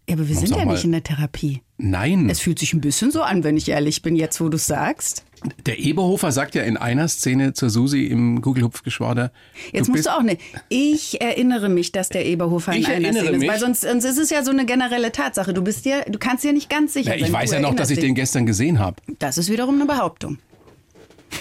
[0.10, 1.62] Ja, aber wir Man sind ja nicht in der Therapie.
[1.78, 2.30] Nein.
[2.30, 5.26] Es fühlt sich ein bisschen so an, wenn ich ehrlich bin, jetzt wo du sagst.
[5.65, 9.34] Der Eberhofer sagt ja in einer Szene zur Susi im Gugelhupfgeschwader.
[9.74, 10.38] Jetzt musst du auch ne.
[10.70, 13.39] Ich erinnere mich, dass der Eberhofer in einer Szene ist.
[13.39, 13.50] mich.
[13.50, 15.54] Weil sonst, sonst ist es ja so eine generelle Tatsache.
[15.54, 17.28] Du bist dir, du kannst dir nicht ganz sicher Ja, sein.
[17.28, 18.96] ich weiß Du ja noch, dass ich den gestern gesehen habe.
[19.20, 20.39] Das ist wiederum eine Behauptung.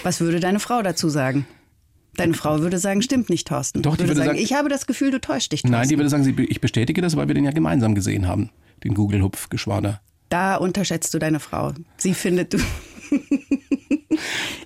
[0.03, 1.47] Was würde deine Frau dazu sagen?
[2.17, 3.81] Deine Frau würde sagen, stimmt nicht, Thorsten.
[3.81, 5.71] Doch, die würde sagen- ich habe das Gefühl, du täuschst dich, Thorsten.
[5.71, 8.49] Nein, die würde sagen, ich bestätige das, weil wir den ja gemeinsam gesehen haben.
[8.83, 10.01] Den Gugelhupfgeschwader.
[10.29, 11.73] Da unterschätzt du deine Frau.
[11.97, 12.57] Sie findet, du.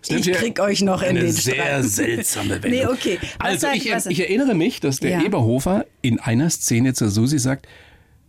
[0.09, 1.85] Ich krieg euch noch in Eine den sehr Streit.
[1.85, 2.71] seltsame Wendung.
[2.71, 3.19] Nee, okay.
[3.39, 5.21] Was Also ich, was- ich erinnere mich, dass der Ja.
[5.23, 7.67] Eberhofer in einer Szene zur Susi sagt,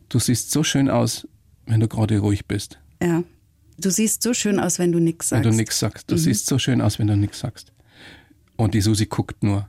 [0.09, 1.27] du siehst so schön aus,
[1.67, 2.79] wenn du gerade ruhig bist.
[3.03, 3.23] Ja.
[3.79, 5.47] Du siehst so schön aus, wenn du nichts Wenn sagst.
[5.47, 5.51] Mhm.
[5.53, 6.11] du nichts sagst.
[6.11, 7.72] Du siehst so schön aus, wenn du nichts sagst.
[8.57, 9.69] Und die Susi guckt nur.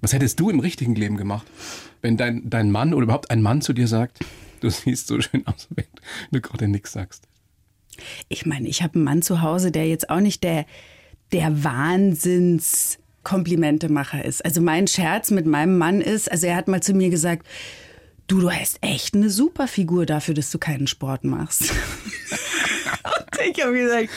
[0.00, 1.46] Was hättest du im richtigen Leben gemacht,
[2.02, 4.18] wenn dein, dein Mann oder überhaupt ein Mann zu dir sagt,
[4.60, 5.86] du siehst so schön aus, wenn
[6.30, 7.26] du gerade nichts sagst?
[8.28, 10.66] Ich meine, ich habe einen Mann zu Hause, der jetzt auch nicht der,
[11.32, 14.44] der Wahnsinns Komplimentemacher ist.
[14.44, 17.46] Also mein Scherz mit meinem Mann ist, also er hat mal zu mir gesagt,
[18.28, 21.62] du, du hast echt eine super Figur dafür, dass du keinen Sport machst.
[23.04, 24.10] Und ich habe gesagt,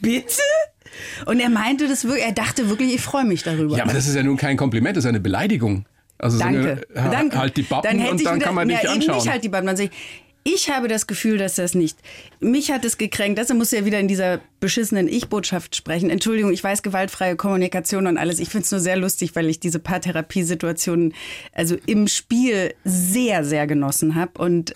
[0.00, 0.42] bitte?
[1.26, 3.76] Und er meinte das wirklich, er dachte wirklich, ich freue mich darüber.
[3.76, 5.86] Ja, aber das ist ja nun kein Kompliment, das ist eine Beleidigung.
[6.18, 6.84] Also so Danke.
[6.94, 7.38] eine, ha- Danke.
[7.38, 9.16] halt die Bappen hätte und ich dann wieder- kann man dich ja, anschauen.
[9.16, 9.66] Nicht halt die Bappen.
[9.66, 9.90] Dann sag ich,
[10.44, 11.98] ich habe das Gefühl, dass das nicht.
[12.40, 13.38] Mich hat es gekränkt.
[13.38, 16.08] Das muss ja wieder in dieser beschissenen Ich-Botschaft sprechen.
[16.08, 18.38] Entschuldigung, ich weiß gewaltfreie Kommunikation und alles.
[18.38, 21.12] Ich finde es nur sehr lustig, weil ich diese paar Therapiesituationen
[21.52, 24.74] also im Spiel sehr, sehr genossen habe und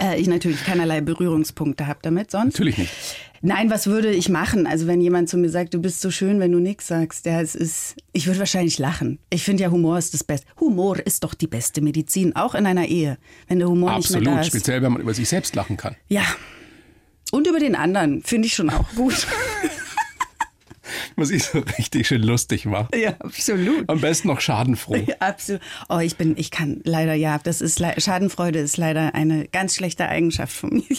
[0.00, 2.54] äh, ich natürlich keinerlei Berührungspunkte habe damit sonst.
[2.54, 2.92] Natürlich nicht.
[3.46, 4.66] Nein, was würde ich machen?
[4.66, 7.40] Also wenn jemand zu mir sagt, du bist so schön, wenn du nichts sagst, ja,
[7.40, 9.20] es ist, ich würde wahrscheinlich lachen.
[9.30, 10.48] Ich finde ja, Humor ist das Beste.
[10.58, 14.18] Humor ist doch die beste Medizin, auch in einer Ehe, wenn der Humor nicht mehr
[14.18, 14.48] Absolut, da ist.
[14.48, 15.94] speziell wenn man über sich selbst lachen kann.
[16.08, 16.24] Ja.
[17.30, 19.28] Und über den anderen finde ich schon auch gut.
[21.16, 22.88] Was ich so richtig schön lustig mache.
[22.96, 23.88] ja, absolut.
[23.88, 24.96] Am besten noch schadenfroh.
[24.96, 25.60] Ja, absolut.
[25.88, 30.08] Oh, ich bin, ich kann leider, ja, das ist, Schadenfreude ist leider eine ganz schlechte
[30.08, 30.84] Eigenschaft von mir.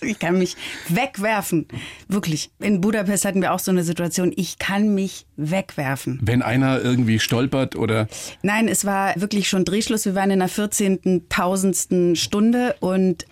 [0.00, 0.56] Ich kann mich
[0.88, 1.68] wegwerfen.
[2.08, 2.50] Wirklich.
[2.58, 6.18] In Budapest hatten wir auch so eine Situation, ich kann mich wegwerfen.
[6.22, 8.08] Wenn einer irgendwie stolpert oder
[8.42, 10.04] Nein, es war wirklich schon Drehschluss.
[10.04, 12.16] Wir waren in der 14.000.
[12.16, 13.26] Stunde und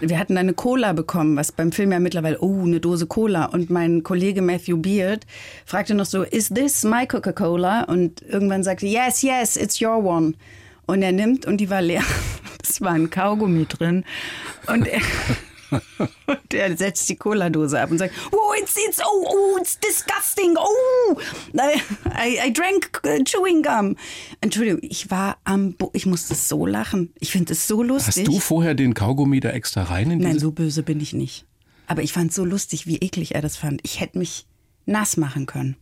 [0.00, 3.46] wir hatten eine Cola bekommen, was beim Film ja mittlerweile, oh, eine Dose Cola.
[3.46, 5.26] Und mein Kollege Matthew Beard
[5.64, 7.84] fragte noch so, is this my Coca-Cola?
[7.84, 10.34] Und irgendwann sagte, yes, yes, it's your one.
[10.86, 12.02] Und er nimmt und die war leer.
[12.68, 14.04] Es war ein Kaugummi drin.
[14.66, 15.00] Und er,
[16.26, 20.56] und er setzt die Cola-Dose ab und sagt, oh, it's, it's, oh, oh, it's disgusting,
[20.58, 21.18] oh,
[21.54, 21.80] I,
[22.14, 23.96] I, I drank uh, chewing gum.
[24.40, 27.12] Entschuldigung, ich war am, Bo ich musste so lachen.
[27.18, 28.24] Ich finde es so lustig.
[28.24, 31.46] hast du vorher den Kaugummi da extra rein in Nein, so böse bin ich nicht.
[31.86, 33.80] Aber ich fand es so lustig, wie eklig er das fand.
[33.84, 34.46] Ich hätte mich
[34.86, 35.76] nass machen können.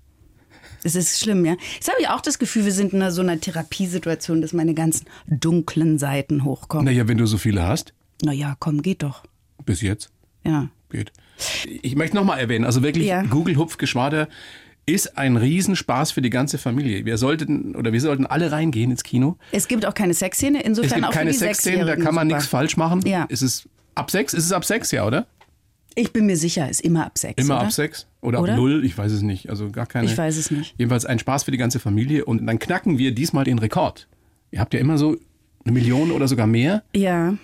[0.83, 1.57] Es ist schlimm, ja.
[1.75, 4.75] Jetzt habe ich auch das Gefühl, wir sind in einer, so einer Therapiesituation, dass meine
[4.75, 6.85] ganzen dunklen Seiten hochkommen.
[6.85, 9.23] Naja, wenn du so viele hast, Naja, komm, geht doch.
[9.65, 10.11] Bis jetzt
[10.45, 10.69] Ja.
[10.91, 11.13] geht.
[11.83, 13.23] Ich möchte nochmal erwähnen, also wirklich Ja.
[13.23, 14.29] Google Hupfgeschwader
[14.87, 17.05] ist ein Riesenspaß für die ganze Familie.
[17.07, 19.37] Wir sollten oder wir sollten alle reingehen ins Kino.
[19.51, 22.47] Es gibt auch keine Sexszene, insofern Es gibt auch keine Sexszenen, da kann man nichts
[22.47, 23.01] falsch machen.
[23.07, 23.25] Ja.
[23.25, 24.35] Ist es ab sechs?
[24.35, 25.27] Ist es ab sechs, ja, oder?
[25.97, 27.43] Ich bin mir sicher, ist immer ab sechs.
[27.43, 27.65] Immer oder?
[27.67, 28.53] ab sechs oder, Oder?
[28.53, 29.49] ab null, ich weiß es nicht.
[29.49, 30.07] Also gar keine.
[30.07, 30.75] Ich weiß es nicht.
[30.77, 34.07] Jedenfalls ein Spaß für die ganze Familie und dann knacken wir diesmal den Rekord.
[34.51, 35.17] Ihr habt ja immer so
[35.65, 36.83] eine Million oder sogar mehr.
[36.95, 37.35] Ja.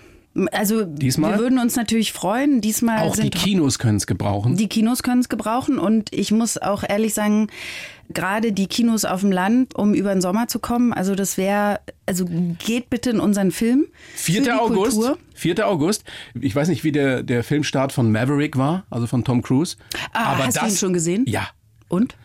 [0.51, 1.33] Also Diesmal?
[1.33, 2.61] wir würden uns natürlich freuen.
[2.61, 4.55] Diesmal Auch die Kinos können es gebrauchen.
[4.55, 7.47] Die Kinos können es gebrauchen und ich muss auch ehrlich sagen,
[8.13, 11.81] gerade die Kinos auf dem Land, um über den Sommer zu kommen, also das wäre,
[12.05, 12.25] also
[12.65, 13.87] geht bitte in unseren Film.
[14.15, 14.41] für 4.
[14.43, 14.97] die August.
[14.97, 15.17] Kultur.
[15.33, 15.67] 4.
[15.67, 16.03] August.
[16.39, 19.75] Ich weiß nicht, wie der, der Filmstart von Maverick war, also von Tom Cruise.
[20.13, 21.25] Ah, Aber hast das, du ihn schon gesehen?
[21.27, 21.47] Ja.
[21.89, 22.15] Und?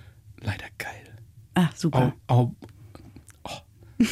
[0.43, 0.91] Leider geil.
[1.55, 2.13] Ah, super.
[2.29, 2.55] Au, au.
[3.45, 4.05] Oh.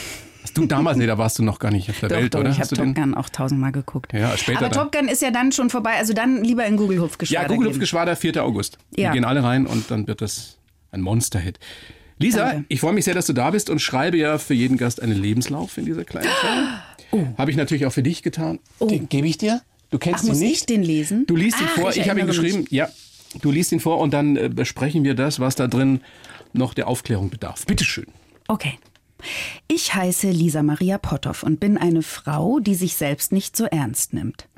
[0.54, 2.40] Hast du damals, nee, da warst du noch gar nicht auf der Doch, Welt, doch,
[2.40, 2.48] oder?
[2.50, 2.94] ich habe Hast du Top den?
[2.94, 4.12] Gun auch tausendmal geguckt.
[4.12, 4.82] Ja, später Aber dann.
[4.84, 7.64] Top Gun ist ja dann schon vorbei, also dann lieber in Google Hupfgeschwader Ja, Google
[7.66, 7.74] gehen.
[7.74, 8.44] Hupfgeschwader, 4.
[8.44, 8.78] August.
[8.96, 9.08] Ja.
[9.08, 10.58] Wir gehen alle rein und dann wird das
[10.92, 11.58] ein Monster-Hit.
[12.18, 12.64] Lisa, Danke.
[12.68, 15.20] ich freue mich sehr, dass du da bist und schreibe ja für jeden Gast einen
[15.20, 16.68] Lebenslauf in dieser kleinen Fälle.
[17.10, 17.26] Oh.
[17.38, 18.60] Habe ich natürlich auch für dich getan.
[18.80, 19.60] Den gebe ich dir.
[19.90, 20.52] Du kennst Ach, ihn muss nicht.
[20.60, 21.26] ich den lesen?
[21.26, 21.90] Du liest ihn Ach, vor.
[21.90, 22.52] ich Ich, habe ihn erinnere mich.
[22.52, 22.66] geschrieben.
[22.70, 22.88] Ja,
[23.42, 26.00] du liest ihn vor und dann äh, besprechen wir das, was da drin
[26.52, 27.66] noch der Aufklärung bedarf.
[27.66, 28.06] Bitteschön.
[28.46, 28.78] Okay.
[29.68, 34.12] Ich heiße Lisa Maria Potthoff und bin eine Frau, die sich selbst nicht so ernst
[34.12, 34.48] nimmt.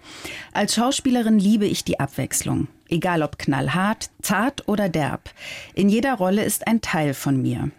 [0.52, 2.68] Als Schauspielerin liebe ich die Abwechslung.
[2.88, 5.30] Egal ob knallhart, zart oder derb.
[5.74, 7.70] In jeder Rolle ist ein Teil von mir.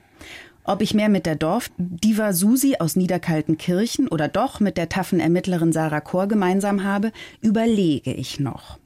[0.64, 5.72] Ob ich mehr mit der Dorfdiva Susi aus Niederkaltenkirchen oder doch mit der taffen Ermittlerin
[5.72, 8.78] Sarah Chor gemeinsam habe, überlege ich noch.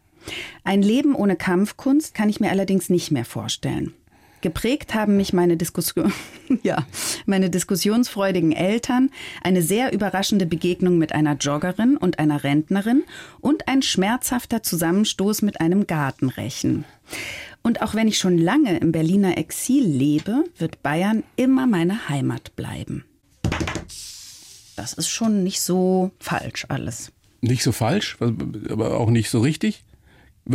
[0.64, 3.96] Ein Leben ohne Kampfkunst kann ich mir allerdings nicht mehr vorstellen.
[4.41, 6.12] Geprägt haben mich meine Diskussion,
[6.63, 6.86] ja,
[7.25, 9.10] meine diskussionsfreudigen Eltern,
[9.43, 13.04] eine sehr überraschende Begegnung mit einer Joggerin und einer Rentnerin
[13.39, 16.86] und ein schmerzhafter Zusammenstoß mit einem Gartenrechen.
[17.62, 22.56] Und auch wenn ich schon lange im Berliner Exil lebe, wird Bayern immer meine Heimat
[22.56, 23.06] bleiben.
[24.75, 27.12] Das ist schon nicht so falsch alles.
[27.41, 29.84] Nicht so falsch, aber auch nicht so richtig.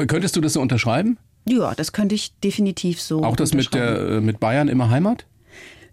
[0.08, 1.18] Könntest du das so unterschreiben?
[1.48, 3.22] Ja, das könnte ich definitiv so.
[3.22, 5.26] Auch das mit, der, mit Bayern immer Heimat?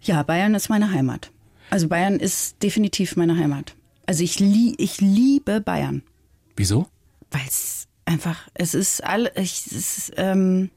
[0.02, 1.32] Ja, Bayern ist meine Heimat.
[1.70, 3.76] Also Bayern ist definitiv meine Heimat.
[4.06, 6.04] Also ich, lie ich liebe Bayern.
[6.56, 6.88] Wieso?
[7.32, 10.70] Weil es einfach, es ist all, ich, es ist, ähm,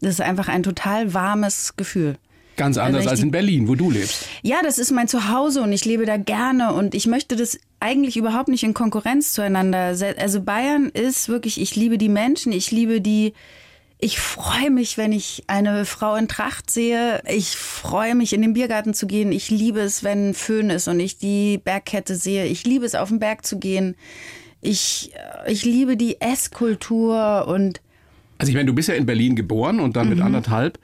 [0.00, 2.16] das ist einfach ein total warmes Gefühl.
[2.56, 4.26] Ganz anders Also als in Berlin, wo du lebst.
[4.42, 8.16] Ja, das ist mein Zuhause und ich lebe da gerne und ich möchte das eigentlich
[8.16, 9.96] überhaupt nicht in Konkurrenz zueinander.
[10.18, 13.32] Also Bayern ist wirklich, ich liebe die Menschen, ich liebe die,
[14.04, 17.22] ich freue mich, wenn ich eine Frau in Tracht sehe.
[17.28, 19.30] Ich freue mich, in den Biergarten zu gehen.
[19.30, 22.46] Ich liebe es, wenn Föhn ist und ich die Bergkette sehe.
[22.46, 23.94] Ich liebe es, auf den Berg zu gehen.
[24.60, 25.12] Ich,
[25.46, 27.80] ich liebe die Esskultur und
[28.42, 30.24] Also ich meine, du bist ja in Berlin geboren und dann mit Mhm.
[30.24, 30.78] anderthalb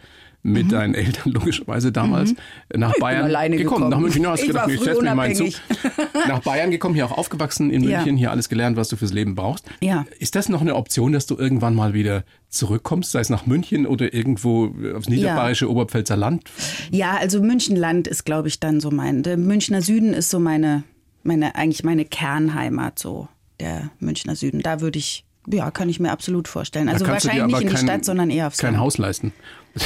[0.44, 2.32] mit deinen Eltern logischerweise damals
[2.74, 3.88] nach Bayern alleine gekommen.
[3.90, 5.34] Nach München, ja, hast Ich gedacht, ich früh setz mich mal.
[5.34, 5.48] Zug.
[6.28, 7.98] nach Bayern gekommen, hier auch aufgewachsen in Ja.
[7.98, 9.66] München, hier alles gelernt, was du fürs Leben brauchst.
[9.80, 10.06] Ja.
[10.20, 13.84] Ist das noch eine Option, dass du irgendwann mal wieder zurückkommst, sei es nach München
[13.84, 16.44] oder irgendwo aufs niederbayerische Oberpfälzer Land?
[16.92, 19.24] Ja, also Münchenland ist, glaube ich, dann so mein.
[19.24, 20.84] Der Münchner Süden ist so meine,
[21.24, 23.26] meine, eigentlich meine Kernheimat, so
[23.60, 24.60] der Münchner Süden.
[24.60, 26.88] Da würde ich, ja, kann ich mir absolut vorstellen.
[26.88, 28.84] Also wahrscheinlich nicht in die kein- Stadt, sondern eher aufs Kein Land.
[28.84, 29.32] Haus leisten.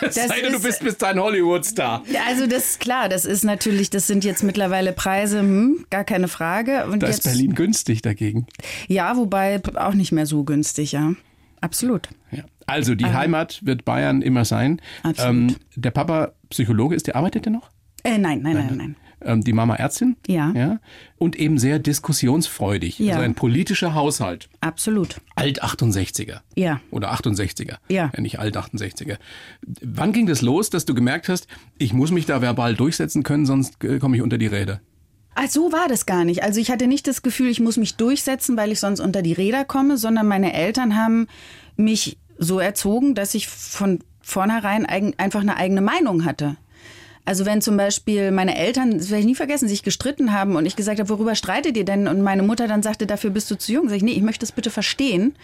[0.00, 2.02] Es sei denn, du ist- bist bis dein Hollywood-Star.
[2.10, 6.04] Ja, Also das ist klar, das ist natürlich, das sind jetzt mittlerweile Preise, hm, gar
[6.04, 6.86] keine Frage.
[6.86, 8.46] Und Da jetzt, ist Berlin günstig dagegen.
[8.88, 11.12] Ja, wobei auch nicht mehr so günstig, ja.
[11.60, 12.08] Absolut.
[12.32, 12.44] Ja.
[12.66, 14.80] Also die Heimat wird Bayern immer sein.
[15.04, 15.56] Ähm, Absolut.
[15.76, 17.70] der Papa Psychologe ist, der arbeitet der noch?
[18.04, 18.96] Äh, nein, nein, nein, nein.
[19.26, 20.16] Ähm, die Mama Ärztin?
[20.26, 20.52] Ja.
[20.54, 20.78] ja.
[21.18, 22.98] Und eben sehr diskussionsfreudig.
[22.98, 23.14] Ja.
[23.14, 24.48] Also ein politischer Haushalt.
[24.60, 25.20] Absolut.
[25.34, 26.40] Alt 68er.
[26.54, 26.80] Ja.
[26.90, 27.76] Oder 68er.
[27.88, 28.10] Ja.
[28.18, 29.18] nicht alt 68er.
[29.82, 33.46] Wann ging das los, dass du gemerkt hast, ich muss mich da verbal durchsetzen können,
[33.46, 34.80] sonst äh, komme ich unter die Räder?
[35.34, 36.42] Ah, so war das gar nicht.
[36.42, 39.34] Also ich hatte nicht das Gefühl, ich muss mich durchsetzen, weil ich sonst unter die
[39.34, 41.26] Räder komme, sondern meine Eltern haben
[41.76, 46.56] mich so erzogen, dass ich von vornherein einfach eine eigene Meinung hatte.
[47.26, 50.64] Also wenn zum Beispiel meine Eltern, das werde ich nie vergessen, sich gestritten haben und
[50.64, 52.06] ich gesagt habe, worüber streitet ihr denn?
[52.06, 53.88] Und meine Mutter dann sagte, dafür bist du zu jung.
[53.88, 55.34] Sag ich, nee, ich möchte das bitte verstehen.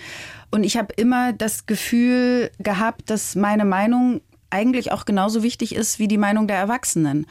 [0.52, 5.98] Und ich habe immer das Gefühl gehabt, dass meine Meinung eigentlich auch genauso wichtig ist
[5.98, 7.26] wie die Meinung der Erwachsenen.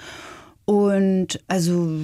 [0.66, 2.00] Und also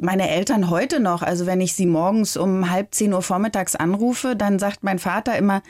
[0.00, 4.34] meine Eltern heute noch, also wenn ich sie morgens um halb zehn Uhr vormittags anrufe,
[4.34, 5.62] dann sagt mein Vater immer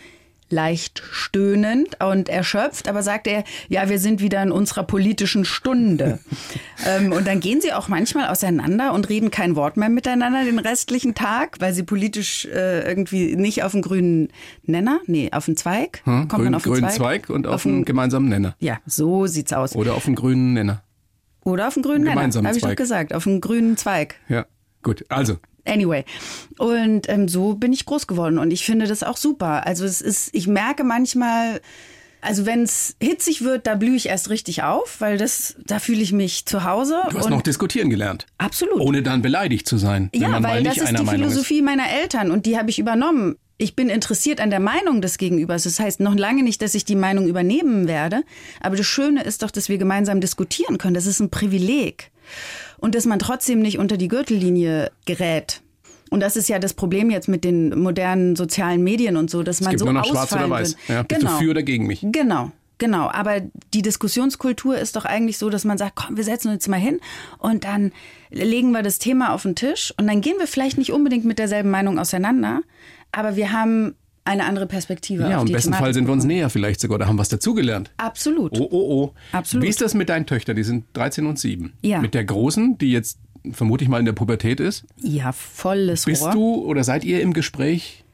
[0.50, 6.18] leicht stöhnend und erschöpft, aber sagt er, ja, wir sind wieder in unserer politischen Stunde.
[6.87, 10.59] ähm, und dann gehen sie auch manchmal auseinander und reden kein Wort mehr miteinander den
[10.59, 14.28] restlichen Tag, weil sie politisch äh, irgendwie nicht auf den grünen
[14.64, 16.28] Nenner, nee, auf den Zweig, Hm?
[16.28, 18.54] kommt Grün, man auf den grünen Zweig, Zweig und auf, den- einen gemeinsamen Nenner.
[18.61, 19.74] ja, so sieht's aus.
[19.74, 20.83] Oder auf einen grünen Nenner.
[21.42, 24.14] Oder auf den grünen Nenner, habe ich doch gesagt, auf den grünen Zweig.
[24.28, 24.46] Ja,
[24.83, 25.04] gut.
[25.09, 26.05] Also, Anyway.
[26.59, 29.66] Und ähm, so bin ich groß geworden und ich finde das auch super.
[29.66, 31.61] Also es ist, ich merke manchmal,
[32.20, 36.03] also wenn es hitzig wird, da blühe ich erst richtig auf, weil das, da fühle
[36.03, 37.03] ich mich zu Hause.
[37.11, 38.27] du hast noch diskutieren gelernt.
[38.38, 38.81] absolut.
[38.81, 41.33] Ohne dann beleidigt zu sein, ja, mal weil nicht das ist die Meinung ist.
[41.33, 43.37] Philosophie meiner Eltern und die habe ich übernommen.
[43.57, 45.62] Ich bin interessiert an der Meinung des Gegenübers.
[45.62, 48.24] Das heißt noch lange nicht, dass ich die Meinung übernehmen werde.
[48.61, 50.94] Aber das Schöne ist doch, dass wir gemeinsam diskutieren können.
[50.94, 52.11] Das ist ein Privileg.
[52.85, 55.62] Und dass man trotzdem nicht unter die Gürtellinie gerät.
[56.11, 59.62] Und das ist ja das Problem jetzt mit den modernen sozialen Medien und so, dass
[59.62, 60.77] man gibt so nur noch schwarz ausfallen oder weiß.
[60.88, 62.01] Ja, bist du für oder gegen mich?
[62.03, 62.53] Genau.
[62.77, 63.40] Genau, aber
[63.73, 66.79] die Diskussionskultur ist doch eigentlich so, dass man sagt, komm, wir setzen uns jetzt mal
[66.79, 67.01] hin
[67.38, 67.90] und dann
[68.29, 71.38] legen wir das Thema auf den Tisch und dann gehen wir vielleicht nicht unbedingt mit
[71.38, 72.61] derselben Meinung auseinander,
[73.12, 75.24] aber wir haben eine andere Perspektive.
[75.24, 77.92] Ja, im besten Thematik Fall sind wir uns näher vielleicht sogar oder haben was dazugelernt.
[77.98, 78.58] Absolut.
[78.58, 79.14] Oh, oh, oh.
[79.32, 79.64] Absolut.
[79.64, 80.56] Wie ist das mit deinen Töchtern?
[80.56, 81.74] Die sind 13 und 7.
[81.82, 82.00] Ja.
[82.00, 83.18] Mit der Großen, die jetzt
[83.52, 84.87] vermute ich mal in der Pubertät ist.
[85.02, 86.32] Ja, volles Bist Rohr.
[86.32, 88.04] du oder seid ihr im Gespräch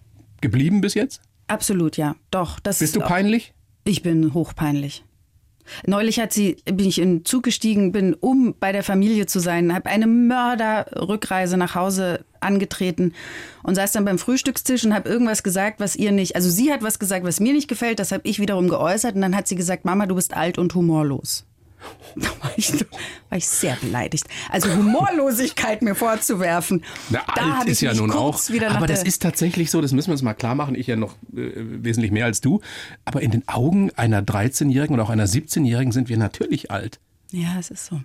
[0.41, 1.21] geblieben bis jetzt?
[1.47, 2.17] Absolut, ja.
[2.31, 2.61] Doch.
[2.61, 3.55] Das Bist du peinlich?
[3.85, 5.05] Ich bin hochpeinlich.
[5.87, 9.41] Neulich hat sie, bin ich in den Zug gestiegen, bin, um bei der Familie zu
[9.41, 13.13] sein, habe eine Mörderrückreise nach Hause angetreten
[13.63, 16.83] und saß dann beim Frühstückstisch und habe irgendwas gesagt, was ihr nicht, also sie hat
[16.83, 19.57] was gesagt, was mir nicht gefällt, das habe ich wiederum geäußert und dann hat sie
[19.57, 21.45] gesagt, Mama, du bist alt und humorlos.
[22.17, 22.73] Da war ich,
[23.29, 24.27] war ich sehr beleidigt.
[24.49, 26.85] Also Humorlosigkeit mir vorzuwerfen.
[27.09, 28.41] Na, da alt ist ja nun auch.
[28.69, 30.75] Aber das ist tatsächlich so, das müssen wir uns mal klar machen.
[30.75, 32.61] Ich ja noch äh, wesentlich mehr als du.
[33.05, 36.99] Aber in den Augen einer 13-Jährigen oder auch einer 17-Jährigen sind wir natürlich alt.
[37.31, 38.01] Ja, es ist so.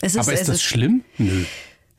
[0.00, 1.02] Es ist, Aber ist das schlimm?
[1.18, 1.44] Nö.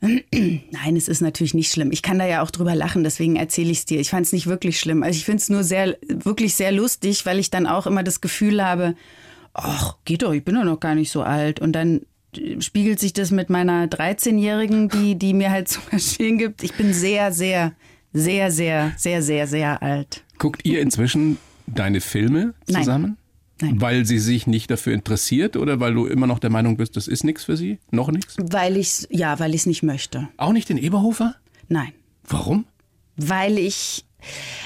[0.00, 1.90] Nein, es ist natürlich nicht schlimm.
[1.90, 4.00] Ich kann da ja auch drüber lachen, deswegen erzähle ich es dir.
[4.00, 5.02] Ich fand es nicht wirklich schlimm.
[5.02, 8.20] Also ich finde es nur sehr, wirklich sehr lustig, weil ich dann auch immer das
[8.20, 8.96] Gefühl habe,
[9.54, 11.60] ach, geht doch, ich bin doch noch gar nicht so alt.
[11.60, 12.02] Und dann
[12.36, 16.62] äh, spiegelt sich das mit meiner 13-Jährigen, die, die mir halt zu verstehen gibt.
[16.62, 17.72] Ich bin sehr, sehr,
[18.12, 20.22] sehr, sehr, sehr, sehr, sehr alt.
[20.38, 22.82] Guckt ihr inzwischen deine Filme Nein.
[22.82, 23.16] zusammen?
[23.60, 23.80] Nein.
[23.80, 27.06] Weil sie sich nicht dafür interessiert oder weil du immer noch der Meinung bist, das
[27.06, 27.78] ist nichts für sie?
[27.92, 28.36] Noch nichts?
[28.38, 30.28] Weil ich ja, weil ich es nicht möchte.
[30.36, 31.36] Auch nicht den Eberhofer?
[31.68, 31.92] Nein.
[32.28, 32.66] Warum?
[33.16, 34.04] Weil ich,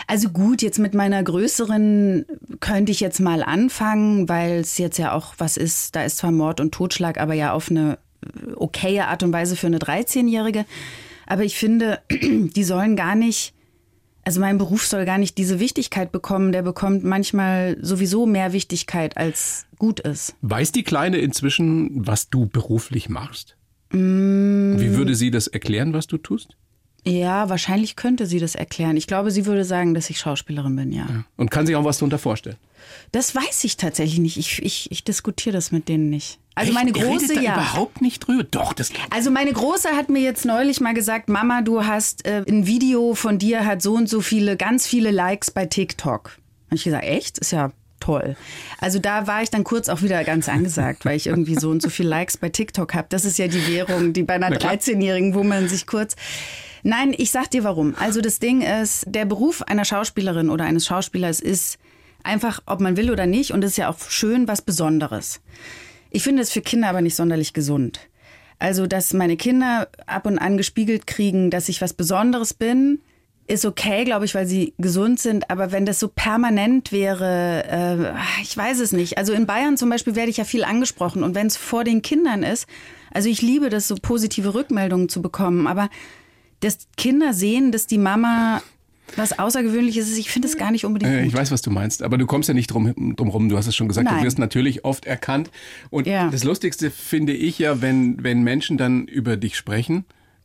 [0.07, 2.25] also gut, jetzt mit meiner größeren
[2.61, 6.33] könnte ich jetzt mal anfangen, weil es jetzt ja auch was ist, da ist zwar
[6.33, 10.65] Mord und Totschlag, aber ja auf eine äh, okaye Art und Weise für eine 13-Jährige.
[11.27, 13.53] Aber ich finde, die sollen gar nicht,
[14.25, 16.53] also mein Beruf soll gar nicht diese Wichtigkeit bekommen.
[16.53, 20.35] Der bekommt manchmal sowieso mehr Wichtigkeit, als gut ist.
[20.41, 23.57] Weiß die Kleine inzwischen, was du beruflich machst?
[23.91, 24.79] Mm.
[24.79, 26.57] Wie würde sie das erklären, was du tust?
[27.09, 28.97] Ja, wahrscheinlich könnte sie das erklären.
[28.97, 31.07] Ich glaube, sie würde sagen, dass ich Schauspielerin bin, ja.
[31.37, 32.57] Und kann sich auch was darunter vorstellen?
[33.13, 34.37] Das weiß ich tatsächlich nicht.
[34.37, 36.39] Ich, ich, ich diskutiere das mit denen nicht.
[36.55, 36.79] Also Echt?
[36.79, 37.53] meine große da ja.
[37.55, 38.45] überhaupt nicht drüber.
[38.45, 42.45] Doch, das Also meine große hat mir jetzt neulich mal gesagt, Mama, du hast äh,
[42.49, 46.39] ein Video von dir hat so und so viele, ganz viele Likes bei TikTok.
[46.67, 47.39] Habe ich gesagt, echt?
[47.39, 48.37] Ist ja toll.
[48.81, 51.83] Also da war ich dann kurz auch wieder ganz angesagt, weil ich irgendwie so und
[51.83, 53.07] so viele Likes bei TikTok habe.
[53.11, 54.75] Das ist ja die Währung, die bei einer klar.
[54.75, 56.17] 13-Jährigen, wo man sich kurz
[56.89, 57.95] Nein, ich sag dir warum.
[58.01, 61.77] Also das Ding ist, der Beruf einer Schauspielerin oder eines Schauspielers ist
[62.25, 65.43] einfach, ob man will oder nicht, und das ist ja auch schön, was Besonderes.
[66.09, 68.01] Ich finde es für Kinder aber nicht sonderlich gesund.
[68.59, 73.03] Also, dass meine Kinder ab und an gespiegelt kriegen, dass ich was Besonderes bin,
[73.47, 75.51] ist okay, glaube ich, weil sie gesund sind.
[75.51, 79.19] Aber wenn das so permanent wäre, äh, ich weiß es nicht.
[79.19, 81.23] Also in Bayern zum Beispiel werde ich ja viel angesprochen.
[81.23, 82.67] Und wenn es vor den Kindern ist,
[83.13, 85.67] also ich liebe das, so positive Rückmeldungen zu bekommen.
[85.67, 85.91] Aber
[86.61, 88.63] dass Kinder sehen, dass die Mama
[89.17, 92.03] was Außergewöhnliches ist, ich finde es gar nicht unbedingt Äh, ich weiß, was du meinst,
[92.03, 93.49] aber du kommst ja nicht drum, drum rum.
[93.49, 94.23] Du hast es schon gesagt, du Nein.
[94.25, 95.51] wirst natürlich oft erkannt.
[95.89, 96.29] Und Ja.
[96.29, 100.05] das Lustigste finde ich ja, wenn, wenn Menschen dann über dich sprechen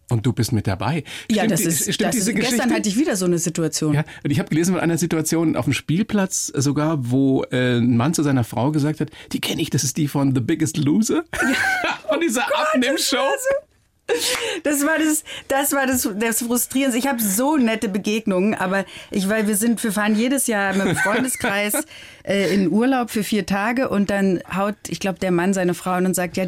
[0.10, 1.04] und du bist mit dabei.
[1.30, 2.56] ja, Stimmt das die- ist, stimmt das diese ist Geschichte?
[2.58, 3.95] gestern hatte ich wieder so eine Situation.
[3.95, 7.97] Ja, und ich habe gelesen von einer Situation auf dem Spielplatz sogar, wo äh, ein
[7.97, 10.78] Mann zu seiner Frau gesagt hat, die kenne ich, das ist die von The Biggest
[10.78, 11.26] Loser.
[12.08, 13.17] von dieser Abnehmshow.
[14.63, 16.97] Das war das, das war das, das Frustrierende.
[16.97, 20.88] Ich habe so nette Begegnungen, aber ich, weil wir sind, wir fahren jedes Jahr mit
[20.88, 21.73] dem Freundeskreis
[22.23, 25.97] äh, in Urlaub für vier Tage und dann haut, ich glaube, der Mann seine Frau
[25.97, 26.45] und sagt, ja,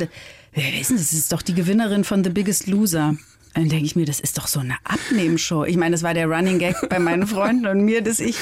[0.54, 1.10] wer ist denn das?
[1.10, 3.16] Das ist doch die Gewinnerin von The Biggest Loser.
[3.56, 5.64] Und dann denke ich mir, das ist doch so eine Abnehmshow.
[5.64, 8.36] Ich meine, das war der Running Gag bei meinen Freunden und mir, dass ich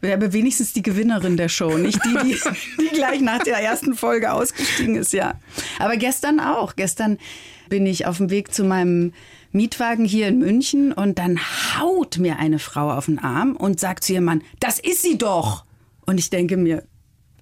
[0.00, 2.38] wäre wenigstens die Gewinnerin der Show, nicht die, die,
[2.80, 5.34] die gleich nach der ersten Folge ausgestiegen ist, ja.
[5.80, 6.76] Aber gestern auch.
[6.76, 7.18] Gestern
[7.70, 9.14] bin ich auf dem Weg zu meinem
[9.52, 11.40] Mietwagen hier in München und dann
[11.78, 15.16] haut mir eine Frau auf den Arm und sagt zu ihrem Mann, das ist sie
[15.16, 15.64] doch.
[16.04, 16.84] Und ich denke mir,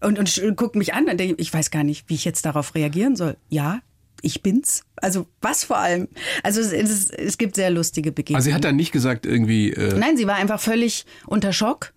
[0.01, 2.77] und, und guckt mich an und denke, ich weiß gar nicht, wie ich jetzt darauf
[2.77, 3.37] reagieren soll.
[3.49, 3.81] Ja,
[4.23, 4.85] ich bin's.
[4.97, 6.09] Also was vor allem?
[6.43, 8.37] Also es, es, es gibt sehr lustige Begegnungen.
[8.37, 11.93] Also sie hat dann nicht gesagt irgendwie äh, Nein, sie war einfach völlig unter Schock.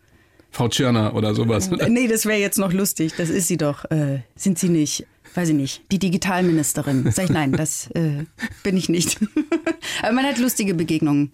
[0.52, 1.70] Frau Tschirner oder sowas.
[1.70, 3.14] Nee, das wäre jetzt noch lustig.
[3.18, 3.86] Das ist sie doch.
[3.90, 5.06] Äh, sind sie nicht?
[5.34, 5.82] Weiß ich nicht.
[5.92, 7.10] Die Digitalministerin.
[7.12, 8.26] Sag ich nein, das äh,
[8.64, 9.20] bin ich nicht.
[10.02, 11.32] Aber man hat lustige Begegnungen.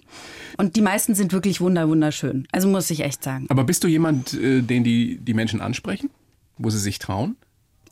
[0.58, 2.48] Und die meisten sind wirklich wunder, wunderschön.
[2.52, 3.48] Also muss ich echt sagen.
[3.50, 6.10] Aber bist du jemand, äh, den die, die Menschen ansprechen?
[6.58, 7.38] Wo sie sich trauen?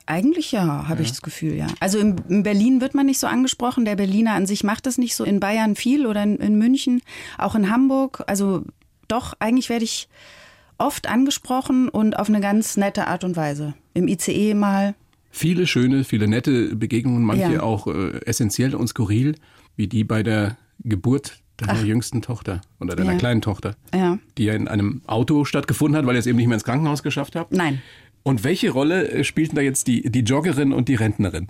[0.08, 1.68] Eigentlich ja, habe ich das Gefühl, ja.
[1.80, 3.86] Also in, in Berlin wird man nicht so angesprochen.
[3.86, 5.24] Der Berliner an sich macht das nicht so.
[5.24, 7.02] In Bayern viel oder in, in München,
[7.40, 8.24] auch in Hamburg.
[8.28, 8.64] Also
[9.08, 10.08] doch, eigentlich werde ich
[10.78, 13.74] oft angesprochen und auf eine ganz nette Art und Weise.
[13.96, 14.94] Im ICE mal.
[15.38, 17.62] Viele schöne, viele nette Begegnungen, manche Ja.
[17.64, 19.36] auch äh, essentiell und skurril,
[19.76, 23.18] wie die bei der Geburt deiner jüngsten Tochter oder deiner Ja.
[23.18, 24.18] kleinen Tochter, Ja.
[24.38, 27.04] die ja in einem Auto stattgefunden hat, weil ihr es eben nicht mehr ins Krankenhaus
[27.04, 27.52] geschafft habt.
[27.52, 27.82] Nein.
[28.24, 31.50] Und welche Rolle äh, spielten da jetzt die, die Joggerin und die Rentnerin?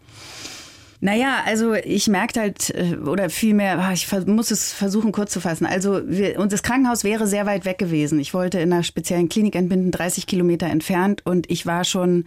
[1.02, 5.41] Naja, also ich merkte halt, äh, oder vielmehr, ah, ich muss es versuchen kurz zu
[5.41, 5.67] fassen.
[5.67, 8.19] Also wir, und das Krankenhaus wäre sehr weit weg gewesen.
[8.19, 12.26] Ich wollte in einer speziellen Klinik entbinden, 30 Kilometer entfernt und ich war schon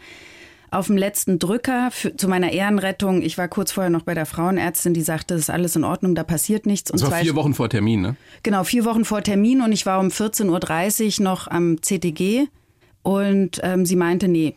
[0.70, 3.22] auf dem letzten Drücker für, zu meiner Ehrenrettung.
[3.22, 6.14] Ich war kurz vorher noch bei der Frauenärztin, die sagte, es ist alles in Ordnung,
[6.14, 6.90] da passiert nichts.
[6.90, 8.16] Und das war vier Wochen vor Termin, ne?
[8.42, 12.46] Genau, vier Wochen vor Termin und ich war um 14.30 Uhr noch am CTG
[13.02, 14.54] und ähm, sie meinte, nee,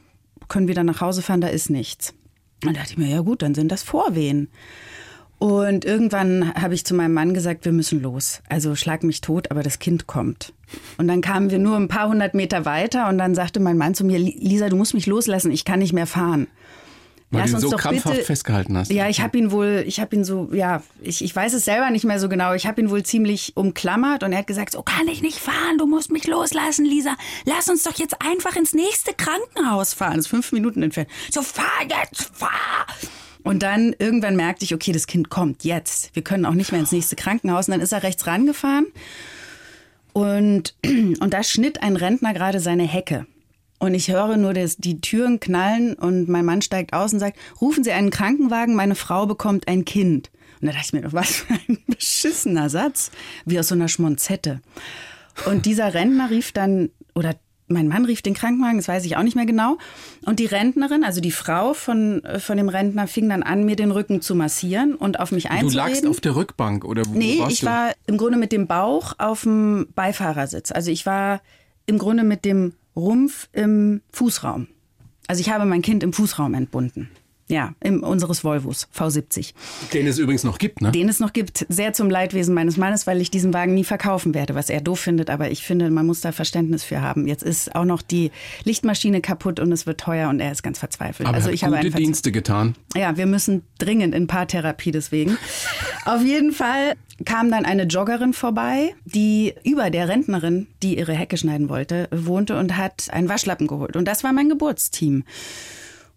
[0.48, 2.14] können wir dann nach Hause fahren, da ist nichts.
[2.62, 4.50] Dann dachte ich mir, ja gut, dann sind das Vorwehen.
[5.42, 8.44] Und irgendwann habe ich zu meinem Mann gesagt, wir müssen los.
[8.48, 10.54] Also schlag mich tot, aber das Kind kommt.
[11.00, 13.96] Und dann kamen wir nur ein paar hundert Meter weiter und dann sagte mein Mann
[13.96, 16.46] zu mir, Lisa, du musst mich loslassen, ich kann nicht mehr fahren.
[17.32, 18.92] Weil Lass du ihn so krampfhaft bitte, festgehalten hast.
[18.92, 21.90] Ja, ich habe ihn wohl, ich habe ihn so, ja, ich, ich weiß es selber
[21.90, 22.54] nicht mehr so genau.
[22.54, 25.80] Ich habe ihn wohl ziemlich umklammert und er hat gesagt, so kann ich nicht fahren,
[25.80, 27.16] du musst mich loslassen, Lisa.
[27.46, 30.18] Lass uns doch jetzt einfach ins nächste Krankenhaus fahren.
[30.18, 31.10] Das ist fünf Minuten entfernt.
[31.32, 32.86] So, fahr jetzt, fahr!
[33.44, 36.16] Und dann irgendwann merkte ich, okay, das Kind kommt jetzt.
[36.16, 37.68] Wir können auch nicht mehr ins nächste Krankenhaus.
[37.68, 38.88] Und dann ist er rechts rangefahren.
[40.14, 43.26] Und, und da schnitt ein Rentner gerade seine Hecke.
[43.80, 47.40] Und ich höre nur dass die Türen knallen und mein Mann steigt aus und sagt,
[47.60, 50.30] rufen Sie einen Krankenwagen, meine Frau bekommt ein Kind.
[50.62, 53.10] Und da dachte ich mir, was für ein beschissener Satz,
[53.46, 54.62] wie aus so einer Schmonzette.
[55.48, 57.36] Und dieser Rentner rief dann, oder
[57.72, 59.78] mein Mann rief den Krankenwagen, das weiß ich auch nicht mehr genau.
[60.26, 63.76] Und die Rentnerin, also die Frau von, äh, von dem Rentner, fing dann an, mir
[63.76, 65.72] den Rücken zu massieren und auf mich einzureden.
[65.72, 67.66] Du lagst auf der Rückbank oder wo Nee, warst ich du?
[67.68, 70.72] war im Grunde mit dem Bauch auf dem Beifahrersitz.
[70.72, 71.42] Also ich war
[71.86, 74.68] im Grunde mit dem Rumpf im Fußraum.
[75.28, 77.10] Also ich habe mein Kind im Fußraum entbunden.
[77.52, 79.54] Ja, im, unseres Volvos V70.
[79.94, 80.94] Den es übrigens noch gibt, ne?
[80.94, 81.66] Den es noch gibt.
[81.68, 85.02] Sehr zum Leidwesen meines Mannes, weil ich diesen Wagen nie verkaufen werde, was er doof
[85.02, 85.30] findet.
[85.30, 87.28] Aber ich finde, man muss da Verständnis für haben.
[87.28, 88.32] Jetzt ist auch noch die
[88.64, 91.28] Lichtmaschine kaputt und es wird teuer und er ist ganz verzweifelt.
[91.28, 92.76] Aber also er hat ich habe gute einen Dienste getan.
[92.96, 95.38] Ja, wir müssen dringend in Paartherapie deswegen.
[96.06, 96.96] Auf jeden Fall
[97.26, 102.58] kam dann eine Joggerin vorbei, die über der Rentnerin, die ihre Hecke schneiden wollte, wohnte
[102.58, 103.98] und hat einen Waschlappen geholt.
[103.98, 105.26] Und das war mein Geburtsteam.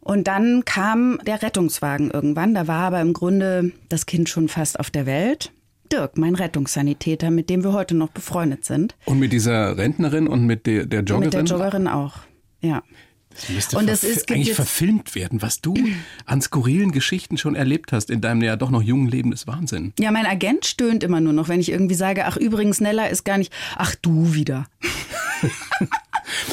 [0.05, 2.55] Und dann kam der Rettungswagen irgendwann.
[2.55, 5.51] Da war aber im Grunde das Kind schon fast auf der Welt.
[5.91, 8.95] Dirk, mein Rettungssanitäter, mit dem wir heute noch befreundet sind.
[9.07, 11.25] Und mit dieser Rentnerin und mit der, der Joggerin?
[11.25, 12.19] Mit der Joggerin auch,
[12.61, 12.83] ja.
[13.31, 15.75] Das müsste und das ist, eigentlich verfilmt werden, was du
[16.25, 19.93] an skurrilen Geschichten schon erlebt hast in deinem ja doch noch jungen Leben, ist Wahnsinn.
[19.99, 23.25] Ja, mein Agent stöhnt immer nur noch, wenn ich irgendwie sage, ach übrigens, Nella ist
[23.25, 24.67] gar nicht, ach du wieder.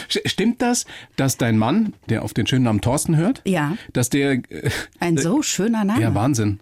[0.08, 3.78] Stimmt das, dass dein Mann, der auf den schönen Namen Thorsten hört, ja.
[3.94, 4.32] dass der...
[4.50, 4.70] Äh,
[5.00, 6.02] Ein so schöner Name.
[6.02, 6.60] Ja, Wahnsinn.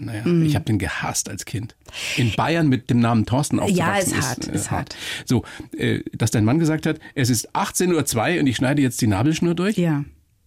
[0.00, 0.44] Naja, mm.
[0.44, 1.74] ich habe den gehasst als Kind.
[2.16, 3.86] In Bayern mit dem Namen Thorsten aufzuwachsen.
[3.86, 4.96] Ja, ist, ist hart, ist, äh, hart.
[5.24, 5.44] So,
[5.76, 9.06] äh, dass dein Mann gesagt hat, es ist 18.02 Uhr und ich schneide jetzt die
[9.06, 9.76] Nabelschnur durch?
[9.76, 10.04] Ja.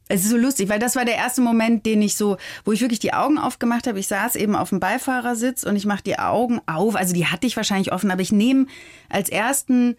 [0.07, 2.81] Es ist so lustig, weil das war der erste Moment, den ich so, wo ich
[2.81, 3.97] wirklich die Augen aufgemacht habe.
[3.97, 6.95] Ich saß eben auf dem Beifahrersitz und ich mache die Augen auf.
[6.95, 8.67] Also die hatte ich wahrscheinlich offen, aber ich nehme
[9.09, 9.95] als ersten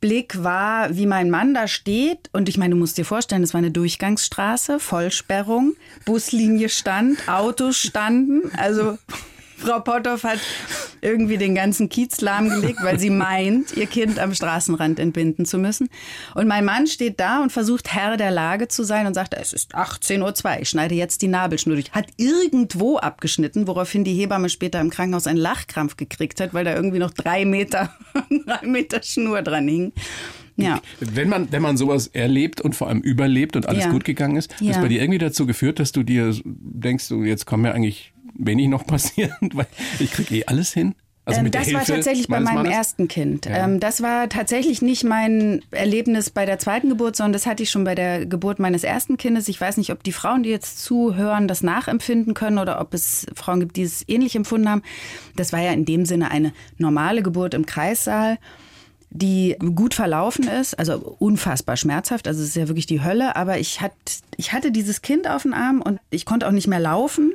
[0.00, 2.30] Blick war, wie mein Mann da steht.
[2.32, 5.74] Und ich meine, du musst dir vorstellen, es war eine Durchgangsstraße, Vollsperrung,
[6.04, 8.50] Buslinie stand, Autos standen.
[8.56, 8.98] Also
[9.58, 10.38] Frau Potthoff hat
[11.00, 15.88] irgendwie den ganzen Kiez lahmgelegt, weil sie meint, ihr Kind am Straßenrand entbinden zu müssen.
[16.34, 19.52] Und mein Mann steht da und versucht Herr der Lage zu sein und sagt, es
[19.52, 21.92] ist 18.02 Uhr, ich schneide jetzt die Nabelschnur durch.
[21.92, 26.74] Hat irgendwo abgeschnitten, woraufhin die Hebamme später im Krankenhaus einen Lachkrampf gekriegt hat, weil da
[26.74, 27.92] irgendwie noch drei Meter,
[28.46, 29.92] drei Meter Schnur dran hing.
[30.56, 30.80] Ja.
[30.98, 33.90] Wenn man, wenn man sowas erlebt und vor allem überlebt und alles Ja.
[33.92, 34.72] gut gegangen ist, Ja.
[34.72, 38.68] ist bei dir irgendwie dazu geführt, dass du dir denkst, jetzt kann mir eigentlich wenig
[38.68, 39.66] noch passieren, weil
[39.98, 40.94] ich kriege eh alles hin.
[41.28, 42.72] Also Ähm, das war Hilfe tatsächlich bei meinem Mannes?
[42.72, 43.44] ersten Kind.
[43.44, 43.64] Ja.
[43.64, 47.70] Ähm, das war tatsächlich nicht mein Erlebnis bei der zweiten Geburt, sondern das hatte ich
[47.70, 49.46] schon bei der Geburt meines ersten Kindes.
[49.48, 53.26] Ich weiß nicht, ob die Frauen, die jetzt zuhören, das nachempfinden können oder ob es
[53.34, 54.82] Frauen gibt, die es ähnlich empfunden haben.
[55.36, 58.38] Das war ja in dem Sinne eine normale Geburt im Kreissaal
[59.10, 63.58] die gut verlaufen ist, also unfassbar schmerzhaft, also es ist ja wirklich die Hölle, aber
[63.58, 63.92] ich, hat,
[64.36, 67.32] ich hatte dieses Kind auf dem Arm und ich konnte auch nicht mehr laufen.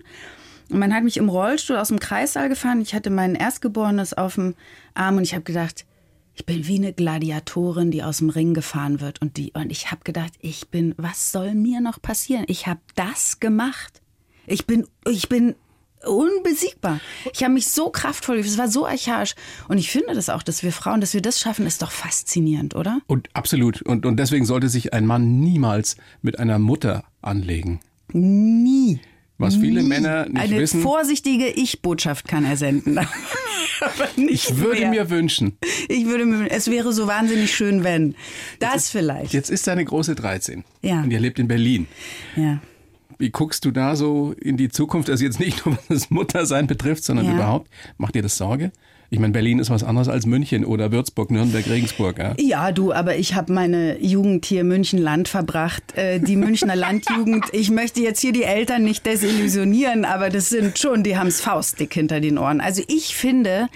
[0.74, 2.82] Und man hat mich im Rollstuhl aus dem Kreissaal gefahren.
[2.82, 4.56] Ich hatte mein Erstgeborenes auf dem
[4.96, 5.86] Arm und ich habe gedacht,
[6.34, 9.22] ich bin wie eine Gladiatorin, die aus dem Ring gefahren wird.
[9.22, 12.46] Und, die, und ich habe gedacht, ich bin, was soll mir noch passieren?
[12.48, 14.02] Ich habe das gemacht.
[14.48, 15.54] Ich bin, ich bin
[16.04, 17.00] unbesiegbar.
[17.34, 19.36] Ich habe mich so kraftvoll, es war so archaisch.
[19.68, 22.76] Und ich finde das auch, dass wir Frauen, dass wir das schaffen, ist doch faszinierend,
[22.76, 23.00] oder?
[23.06, 23.84] Und absolut.
[23.84, 27.80] Und, und deswegen sollte sich ein Mann niemals mit einer Mutter anlegen.
[28.12, 29.00] Nie.
[29.38, 29.90] Was viele nie.
[29.90, 30.82] Männer nicht Eine wissen.
[30.82, 32.98] vorsichtige Ich-Botschaft kann er senden.
[33.82, 34.90] Aber nicht Ich würde mehr.
[34.92, 35.58] mir wünschen,
[35.90, 38.16] Ich würde mir, es wäre so wahnsinnig schön, wenn.
[38.60, 39.34] Das vielleicht.
[39.34, 41.02] jetzt ist deine große 13 Ja.
[41.02, 41.88] und ihr lebt in Berlin.
[42.36, 42.60] Ja.
[43.18, 45.10] Wie guckst du da so in die Zukunft?
[45.10, 47.34] Also jetzt nicht nur, was das Muttersein betrifft, sondern Ja.
[47.34, 47.70] überhaupt.
[47.98, 48.72] Macht dir das Sorge?
[49.14, 52.18] Ich meine, Berlin ist was anderes als München oder Würzburg, Nürnberg, Regensburg.
[52.18, 55.84] Ja, Ja, du, aber ich habe meine Jugend hier München-Land verbracht.
[55.96, 60.80] Äh, die Münchner Landjugend, ich möchte jetzt hier die Eltern nicht desillusionieren, aber das sind
[60.80, 62.60] schon, die haben's faustdick hinter den Ohren.
[62.60, 63.68] Also ich finde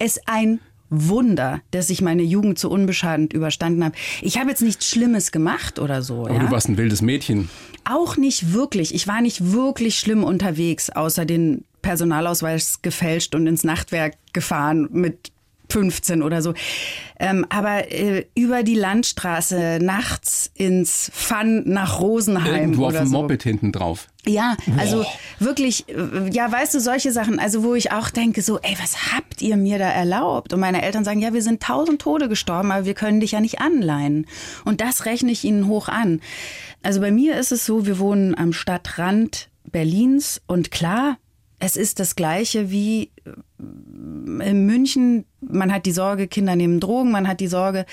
[0.00, 3.94] es ein Wunder, dass ich meine Jugend so unbeschadet überstanden habe.
[4.22, 6.26] Ich habe jetzt nichts Schlimmes gemacht oder so.
[6.26, 6.40] aber ja?
[6.40, 7.48] du warst ein wildes Mädchen.
[7.84, 8.92] Auch nicht wirklich.
[8.92, 15.32] Ich war nicht wirklich schlimm unterwegs, außer den Personalausweis gefälscht und ins Nachtwerk gefahren mit
[15.70, 16.54] 15 oder so.
[17.18, 23.08] Ähm, aber äh, über die Landstraße nachts ins Fun nach Rosenheim Irgendwo auf oder dem
[23.08, 23.22] so.
[23.22, 24.08] Moped hinten drauf.
[24.26, 25.04] Ja, also
[25.38, 29.12] wirklich, äh, ja, weißt du, solche Sachen, also wo ich auch denke, so, ey, was
[29.12, 30.52] habt ihr mir da erlaubt?
[30.52, 33.40] Und meine Eltern sagen, ja, wir sind tausend Tode gestorben, aber wir können dich ja
[33.40, 34.26] nicht anleihen.
[34.64, 36.20] Und das rechne ich ihnen hoch an.
[36.82, 41.16] Also bei mir ist es so, wir wohnen am Stadtrand Berlins und klar,
[41.60, 43.10] es ist das Gleiche wie
[43.58, 47.84] in München, man hat die Sorge, Kinder nehmen Drogen, man hat die Sorge,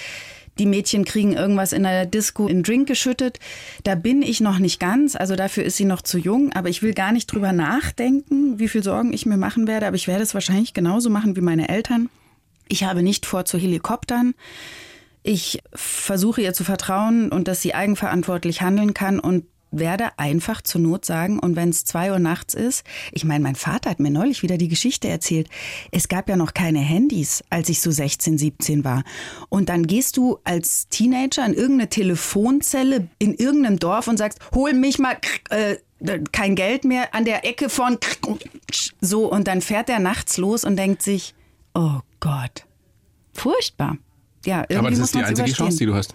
[0.57, 3.39] die Mädchen kriegen irgendwas in der Disco in Drink geschüttet.
[3.84, 6.82] Da bin ich noch nicht ganz, also dafür ist sie noch zu jung, aber ich
[6.82, 10.24] will gar nicht drüber nachdenken, wie viel Sorgen ich mir machen werde, aber ich werde
[10.24, 12.09] es wahrscheinlich genauso machen wie meine Eltern.
[12.70, 14.34] Ich habe nicht vor zu Helikoptern.
[15.24, 20.82] Ich versuche ihr zu vertrauen und dass sie eigenverantwortlich handeln kann und werde einfach zur
[20.82, 24.11] Not sagen, und wenn es zwei Uhr nachts ist, ich meine, mein Vater hat mir
[24.11, 25.49] neulich wieder die Geschichte erzählt,
[25.91, 29.03] es gab ja noch keine Handys, als ich so 16, 17 war.
[29.49, 34.74] Und dann gehst du als Teenager in irgendeine Telefonzelle in irgendeinem Dorf und sagst, hol
[34.74, 35.18] mich mal,
[35.49, 35.78] äh,
[36.32, 37.97] kein Geld mehr an der Ecke von
[39.01, 41.34] so und dann fährt er nachts los und denkt sich,
[41.74, 42.65] oh Gott,
[43.34, 43.97] furchtbar.
[44.45, 45.51] Ja, irgendwie Aber das ist die einzige.
[45.51, 46.13] Chance, die du hast.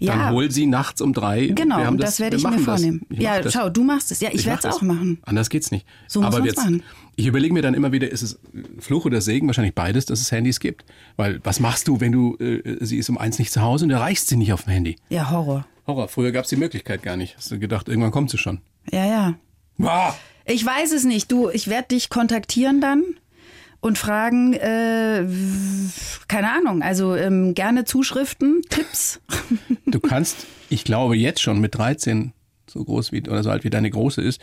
[0.00, 0.16] Ja.
[0.16, 1.46] Dann hol sie nachts um drei.
[1.46, 2.62] Genau, Wir haben und das, werde ich mir das.
[2.62, 3.02] vornehmen.
[3.10, 3.52] Ich Ja, das.
[3.52, 4.20] schau, du machst es.
[4.20, 4.76] Ja, ich, mach werde es das.
[4.76, 5.18] auch machen.
[5.22, 5.86] Anders geht's nicht.
[6.08, 6.82] So muss Aber jetzt, machen.
[7.16, 8.38] ich überlege mir dann immer wieder, ist es
[8.78, 9.46] Fluch oder Segen?
[9.46, 10.84] Wahrscheinlich beides, dass es Handys gibt.
[11.16, 13.90] Weil was machst du, wenn du, äh, sie ist um eins nicht zu Hause und
[13.90, 14.96] erreichst sie nicht auf dem Handy?
[15.08, 15.66] Ja, Horror.
[15.86, 17.36] Horror, früher gab's die Möglichkeit gar nicht.
[17.36, 18.60] Hast du gedacht, irgendwann kommt sie schon.
[18.92, 19.34] Ja, ja.
[19.82, 20.12] Ah!
[20.44, 21.30] Ich weiß es nicht.
[21.32, 23.02] Du, ich werde dich kontaktieren dann
[23.86, 25.24] und fragen, äh,
[26.26, 29.20] keine Ahnung, also ähm, gerne Zuschriften, Tipps.
[29.86, 32.32] Du kannst, ich glaube jetzt schon mit 13,
[32.68, 34.40] so groß wie oder so alt wie deine Große ist,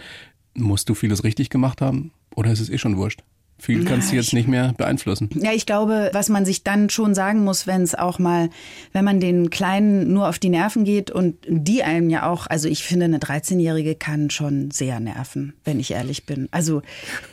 [0.54, 3.24] musst du vieles richtig gemacht haben oder ist es eh schon wurscht?
[3.64, 5.30] Viel kannst du jetzt nicht mehr beeinflussen.
[5.36, 8.50] Ja, ich glaube, was man sich dann schon sagen muss, wenn es auch mal,
[8.92, 12.68] wenn man den Kleinen nur auf die Nerven geht und die einem ja auch, also
[12.68, 16.50] ich finde, eine 13-Jährige kann schon sehr nerven, wenn ich ehrlich bin.
[16.52, 16.82] Also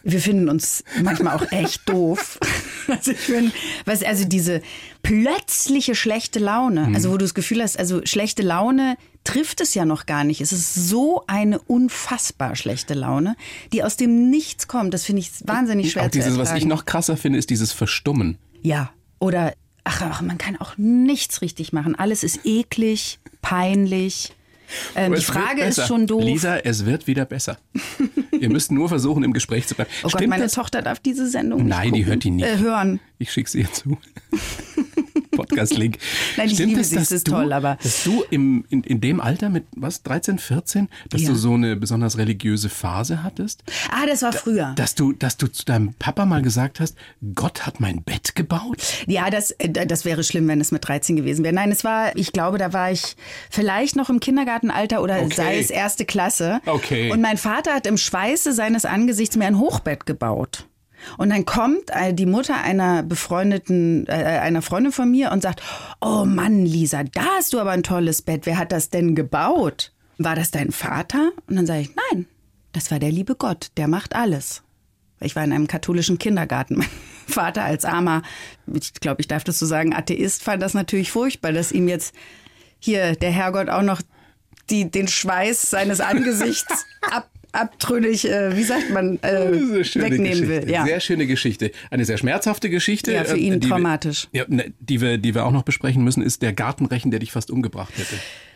[0.05, 2.39] wir finden uns manchmal auch echt doof.
[2.89, 3.53] Also ich finde,
[3.85, 4.63] was, also diese
[5.05, 9.85] plötzliche schlechte Laune, also wo du das Gefühl hast, also schlechte Laune trifft es ja
[9.85, 10.41] noch gar nicht.
[10.41, 13.37] Es ist so eine unfassbar schlechte Laune,
[13.73, 14.95] die aus dem Nichts kommt.
[14.95, 16.49] Das finde ich wahnsinnig schwer Auch zu dieses, ertragen.
[16.51, 18.39] was ich noch krasser finde, ist dieses Verstummen.
[18.63, 19.55] Ja, oder
[19.85, 21.95] ach, ach, man kann auch nichts richtig machen.
[21.95, 24.33] Alles ist eklig, peinlich.
[24.95, 26.23] Ähm, die Frage ist schon doof.
[26.23, 27.59] Lisa, es wird wieder besser.
[28.41, 29.91] Ihr müsst nur versuchen, im Gespräch zu bleiben.
[30.01, 30.53] oh Gott, Stimmt meine das?
[30.53, 32.47] Tochter darf diese Sendung Nein, nicht die hört die nicht.
[32.47, 33.01] Äh, hören.
[33.19, 33.99] Ich schicke sie ihr zu.
[35.31, 35.99] Podcast-Link.
[36.37, 39.01] Nein, ich Stimmt liebe es, es ist du, toll, aber- Dass du im, in, in
[39.01, 41.29] dem Alter mit, was, 13, 14, dass Ja.
[41.31, 43.63] du so eine besonders religiöse Phase hattest?
[43.91, 44.73] Ah, das war früher.
[44.77, 46.97] Dass du, dass du zu deinem Papa mal gesagt hast,
[47.35, 48.79] Gott hat mein Bett gebaut?
[49.07, 51.55] Ja, das, äh, das wäre schlimm, wenn es mit 13 gewesen wäre.
[51.55, 53.17] Nein, es war, ich glaube, da war ich
[53.51, 55.35] vielleicht noch im Kindergartenalter oder Okay.
[55.35, 56.61] sei es erste Klasse.
[56.67, 57.11] Okay.
[57.13, 60.67] Und mein Vater hat im Schweiße seines Angesichts mir ein Hochbett gebaut.
[61.19, 65.63] Und dann kommt äh, die Mutter einer befreundeten, äh, einer Freundin von mir und sagt,
[66.01, 68.47] oh Mann, Lisa, da hast du aber ein tolles Bett.
[68.47, 69.93] Wer hat das denn gebaut?
[70.19, 71.33] War das dein Vater?
[71.47, 72.27] Und dann sage ich, nein,
[72.73, 74.63] das war der liebe Gott, der macht alles.
[75.21, 76.77] Ich war in einem katholischen Kindergarten.
[76.79, 76.89] Mein
[77.27, 78.23] Vater als armer,
[78.73, 82.15] ich glaube, ich darf das so sagen, Atheist, fand das natürlich furchtbar, dass ihm jetzt
[82.81, 84.03] hier der Herrgott auch noch
[84.69, 89.79] die, den Schweiß seines Angesichts ab, abtrünnig, äh, wie sagt man, äh, wegnehmen
[90.25, 90.49] Geschichte.
[90.49, 90.71] will.
[90.71, 90.85] Ja.
[90.85, 91.71] Sehr schöne Geschichte.
[91.91, 93.13] Eine sehr schmerzhafte Geschichte.
[93.13, 94.29] Ja, für äh, ihn wir- traumatisch.
[94.33, 97.33] Ja, ne, die, wir, die wir auch noch besprechen müssen, ist der Gartenrechen, der dich
[97.33, 98.15] fast umgebracht hätte.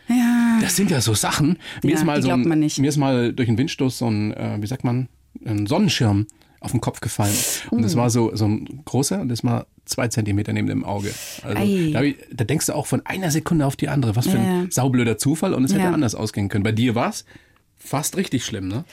[0.09, 0.57] ja.
[0.61, 1.57] Das sind ja so Sachen.
[1.83, 4.57] Mir Ja, ist mal so ein, mir ist mal durch einen Windstoß so ein, äh,
[4.61, 5.09] wie sagt man,
[5.45, 6.27] ein Sonnenschirm
[6.61, 7.33] auf den Kopf gefallen.
[7.71, 11.13] Und das war so, so ein großer und das war zwei Zentimeter neben dem Auge.
[11.43, 11.55] Also
[11.91, 14.15] da, ich, da denkst du auch von einer Sekunde auf die andere.
[14.15, 14.67] Was für ein Ja.
[14.71, 15.91] saublöder Zufall und es hätte Ja.
[15.91, 16.63] anders ausgehen können.
[16.63, 17.25] Bei dir war es
[17.85, 18.83] fast richtig schlimm, ne?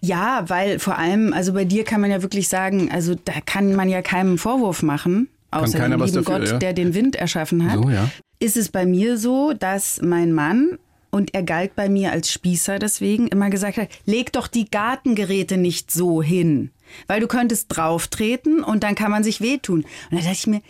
[0.00, 3.74] Ja, weil vor allem, also bei dir kann man ja wirklich sagen, also da kann
[3.74, 6.58] man ja keinem Vorwurf machen, außer dem lieben dafür, Gott, ja.
[6.58, 7.82] der den Wind erschaffen hat.
[7.82, 8.10] So, ja.
[8.38, 10.78] Ist es bei mir so, dass mein Mann
[11.10, 15.56] und er galt bei mir als Spießer deswegen immer gesagt hat, leg doch die Gartengeräte
[15.56, 16.70] nicht so hin.
[17.06, 19.84] weil du könntest drauftreten und dann kann man sich wehtun.
[20.10, 20.62] Und da dachte ich mir,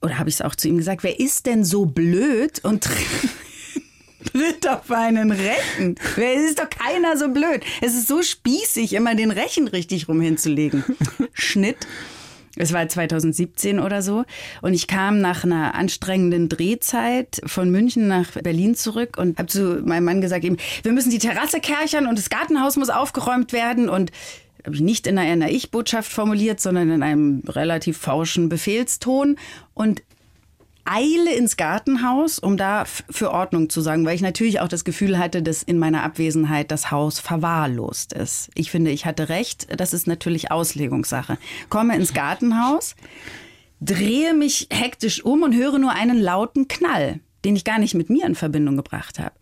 [0.00, 2.88] oder habe ich es auch zu ihm gesagt, wer ist denn so blöd und
[4.38, 5.96] tritt auf einen Rechen?
[6.14, 7.62] Wer ist doch keiner so blöd.
[7.80, 10.84] Es ist so spießig, immer den Rechen richtig rum hinzulegen.
[11.32, 11.78] Schnitt.
[12.56, 14.24] Es war 2017 oder so.
[14.62, 19.82] Und ich kam nach einer anstrengenden Drehzeit von München nach Berlin zurück und habe zu
[19.84, 23.88] meinem Mann gesagt, eben, wir müssen die Terrasse kerchern und das Gartenhaus muss aufgeräumt werden.
[23.88, 24.10] Und
[24.64, 29.36] habe ich nicht in einer Ich-Botschaft formuliert, sondern in einem relativ forschen Befehlston.
[29.74, 30.02] Und
[30.88, 35.18] eile ins Gartenhaus, um da für Ordnung zu sagen, weil ich natürlich auch das Gefühl
[35.18, 38.50] hatte, dass in meiner Abwesenheit das Haus verwahrlost ist.
[38.54, 39.68] Ich finde, ich hatte recht.
[39.78, 41.38] Das ist natürlich Auslegungssache.
[41.68, 42.96] Komme ins Gartenhaus,
[43.80, 48.10] drehe mich hektisch um und höre nur einen lauten Knall, den ich gar nicht mit
[48.10, 49.34] mir in Verbindung gebracht habe.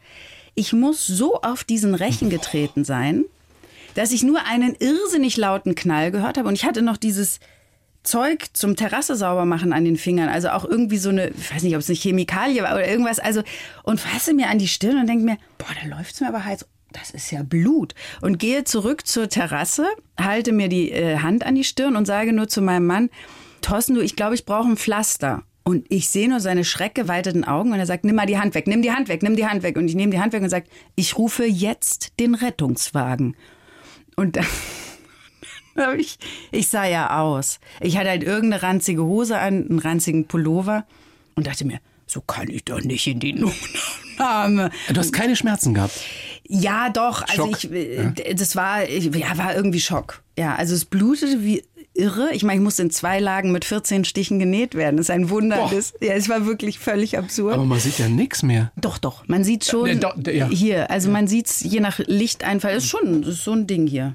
[0.55, 3.25] Ich muss so auf diesen Rechen getreten sein,
[3.95, 7.41] dass ich nur einen irrsinnig lauten Knall gehört habe und ich hatte noch dieses
[8.07, 10.29] Zeug zum Terrasse sauber machen an den Fingern.
[10.29, 13.19] Also auch irgendwie so eine, ich weiß nicht, ob es eine Chemikalie war oder irgendwas.
[13.19, 13.43] Also,
[13.83, 16.45] und fasse mir an die Stirn und denke mir, boah, da läuft es mir aber
[16.45, 16.67] heiß.
[16.93, 17.95] Das ist ja Blut.
[18.23, 19.87] Und gehe zurück zur Terrasse,
[20.19, 23.11] halte mir die äh, Hand an die Stirn und sage nur zu meinem Mann,
[23.61, 25.43] Thorsten, du, ich glaube, ich brauche ein Pflaster.
[25.65, 28.69] Und ich sehe nur seine schreckgeweiteten Augen und er sagt, nimm mal die Hand weg,
[28.69, 29.77] nimm die Hand weg, nimm die Hand weg.
[29.77, 33.37] Und ich nehme die Hand weg und sage, ich rufe jetzt den Rettungswagen.
[34.15, 34.47] Und dann
[35.99, 36.19] ich,
[36.53, 37.61] ich sah ja aus.
[37.81, 40.85] Ich hatte halt irgendeine ranzige Hose an, einen ranzigen Pullover
[41.35, 44.71] und dachte mir, so kann ich doch nicht in die Notaufnahme.
[44.89, 45.99] Du hast keine Schmerzen gehabt?
[46.49, 47.23] Ja, doch.
[47.23, 47.65] Also Schock.
[47.65, 50.23] ich, äh, das war, ich, ja, war irgendwie Schock.
[50.39, 51.65] Ja, also es blutete wie
[51.95, 52.29] irre.
[52.33, 54.97] Ich meine, ich musste in zwei Lagen mit 14 Stichen genäht werden.
[54.97, 55.57] Das ist ein Wunder.
[55.57, 55.71] Boah.
[55.75, 57.55] Das, ja, es war wirklich völlig absurd.
[57.55, 58.71] Aber man sieht ja nichts mehr.
[58.77, 59.27] Doch, doch.
[59.27, 60.49] Man sieht schon Äh, doch, ja.
[60.49, 60.91] hier.
[60.91, 62.77] Also man sieht es je nach Lichteinfall.
[62.77, 64.15] Ist schon ist so ein Ding hier.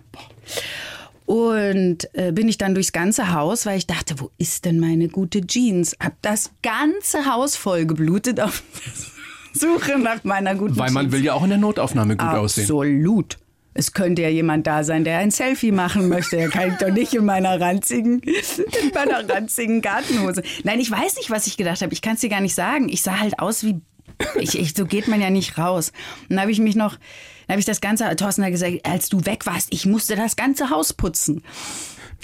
[1.32, 5.08] Und äh, bin ich dann durchs ganze Haus, weil ich dachte, wo ist denn meine
[5.08, 5.96] gute Jeans?
[5.98, 8.64] Hab das ganze Haus voll geblutet auf
[9.54, 11.14] Suche nach meiner guten Weil man Jeans.
[11.14, 12.66] will ja auch in der Notaufnahme gut aussehen.
[12.66, 13.38] Absolut.
[13.74, 16.36] Es könnte ja jemand da sein, der ein Selfie machen möchte.
[16.36, 20.44] Er kann ich doch nicht in meiner ranzigen, in meiner ranzigen Gartenhose.
[20.66, 21.94] Nein, ich weiß nicht, was ich gedacht habe.
[21.94, 22.90] Ich kann es dir gar nicht sagen.
[22.90, 23.80] Ich sah halt aus wie.
[24.38, 25.94] Ich, ich, so geht man ja nicht raus.
[26.24, 26.98] Und dann habe ich mich noch,
[27.52, 30.70] habe ich das Ganze, Thorsten hat gesagt, als du weg warst, ich musste das ganze
[30.70, 31.44] Haus putzen.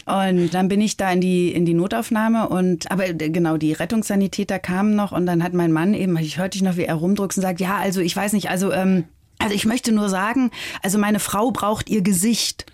[0.05, 3.73] Und dann bin ich da in die, in die Notaufnahme und, aber äh, genau, die
[3.73, 6.95] Rettungssanitäter kamen noch und dann hat mein Mann eben, ich hörte ich noch, wie er
[6.95, 9.03] rumdruckst und sagt, ja, also ich weiß nicht, also, ähm,
[9.37, 10.51] also ich möchte nur sagen,
[10.81, 12.65] also meine Frau braucht ihr Gesicht.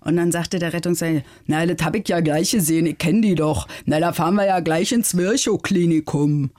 [0.00, 3.36] Und dann sagte der Rettungssanitäter, na, das hab ich ja gleich gesehen, ich kenne die
[3.36, 3.68] doch.
[3.86, 6.50] Na, da fahren wir ja gleich ins Virchow-Klinikum.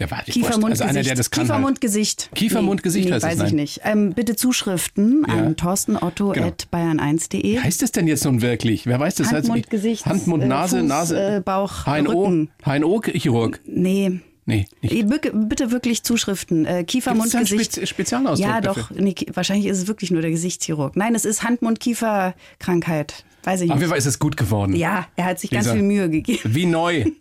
[0.00, 0.60] Ja, warte, Kiefer, wurscht.
[0.60, 1.42] Mund, also einer, der das kann.
[1.44, 1.62] Kiefer, halt.
[1.62, 2.30] Mund, Gesicht.
[2.34, 3.54] Kiefer, Mund, Gesicht nee, heißt es, weiß ich nein.
[3.56, 3.80] nicht.
[3.84, 5.34] Ähm, bitte Zuschriften Ja.
[5.34, 6.46] an torstenotto Genau.
[6.46, 7.42] at bayern1.de.
[7.42, 8.86] Wie heißt das denn jetzt nun wirklich?
[8.86, 9.28] Wer weiß das?
[9.30, 11.36] Hand, Heißt- Mund, Gesicht, Hand, Mund, äh, Nase, Fuß, Nase.
[11.36, 12.46] äh, Bauch, HNO.
[12.64, 13.60] HNO-Chirurg.
[13.66, 14.20] Nee.
[14.46, 14.92] Nee, nicht.
[14.94, 16.64] Eh, bitte- wirklich Zuschriften.
[16.64, 17.74] Äh, Kiefer, Gibt's Mund, Gesicht.
[17.76, 18.82] Spez Spezialausdruck Ja, dafür?
[18.90, 18.98] doch.
[18.98, 20.96] Nee, wahrscheinlich ist es wirklich nur der Gesichtschirurg.
[20.96, 23.24] Nein, es ist Hand-Mund-Kiefer-Krankheit.
[23.44, 23.80] Weiß ich Auf nicht.
[23.82, 24.74] jeden Fall ist es gut geworden.
[24.74, 25.74] Ja, er hat sich ganz Lisa.
[25.74, 26.40] viel Mühe gegeben.
[26.44, 27.04] Wie neu.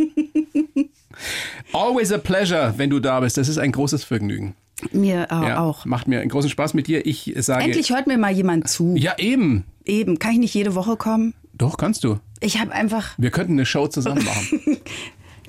[1.74, 3.38] Always a pleasure, wenn du da bist.
[3.38, 4.56] Das ist ein großes Vergnügen.
[4.92, 5.86] Mir äh, Ja, auch.
[5.86, 7.06] Macht mir einen großen Spaß mit dir.
[7.06, 7.66] Ich sage.
[7.66, 8.96] Endlich hört mir mal jemand zu.
[8.96, 9.66] Ja, eben.
[9.86, 10.20] Eben.
[10.20, 11.34] Kann ich nicht jede Woche kommen?
[11.54, 12.20] Doch, kannst du.
[12.40, 14.60] Ich habe einfach Wir könnten eine Show zusammen machen.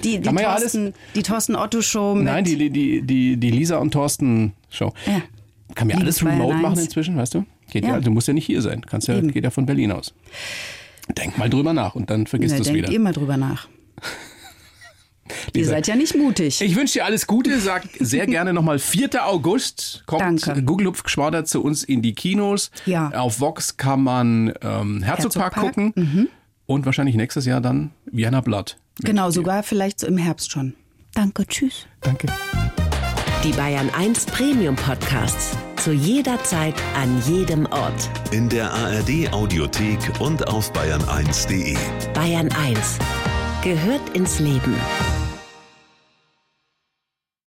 [0.05, 2.17] die, die, man ja Thorsten, die Thorsten Otto Show.
[2.17, 4.93] Nein, die, die, die, die Lisa und Thorsten Show.
[5.07, 5.23] Ja.
[5.77, 7.45] Kann mir alles remote machen inzwischen, weißt du?
[7.71, 7.91] Geht ja.
[7.91, 8.01] Ja.
[8.01, 8.85] du musst ja nicht hier sein.
[8.85, 9.31] Kannst ja, Eben.
[9.33, 10.13] geht ja von Berlin aus.
[11.17, 12.91] Denk mal drüber nach und dann vergisst du es wieder.
[12.91, 13.69] ihr mal drüber nach.
[15.53, 15.71] Ihr Lisa.
[15.73, 16.61] seid ja nicht mutig.
[16.61, 19.25] Ich wünsche dir alles Gute, sag sehr gerne nochmal 4.
[19.27, 20.63] August kommt Danke.
[20.63, 22.71] Google Hupfgeschwader zu uns in die Kinos.
[22.87, 23.11] Ja.
[23.11, 26.29] Auf Vox kann man ähm, Herzogpark, Herzogpark, gucken
[26.67, 28.77] und wahrscheinlich nächstes Jahr dann Vienna Blood.
[29.01, 30.75] genau, sogar vielleicht so im Herbst schon.
[31.15, 31.87] Danke, tschüss.
[32.01, 32.29] Danke.
[33.43, 35.57] Die Bayern 1 Premium Podcasts.
[35.77, 38.11] Zu jeder Zeit, an jedem Ort.
[38.33, 41.75] In der ARD Audiothek und auf bayern1.de.
[42.13, 42.99] Bayern 1
[43.65, 44.75] gehört ins Leben.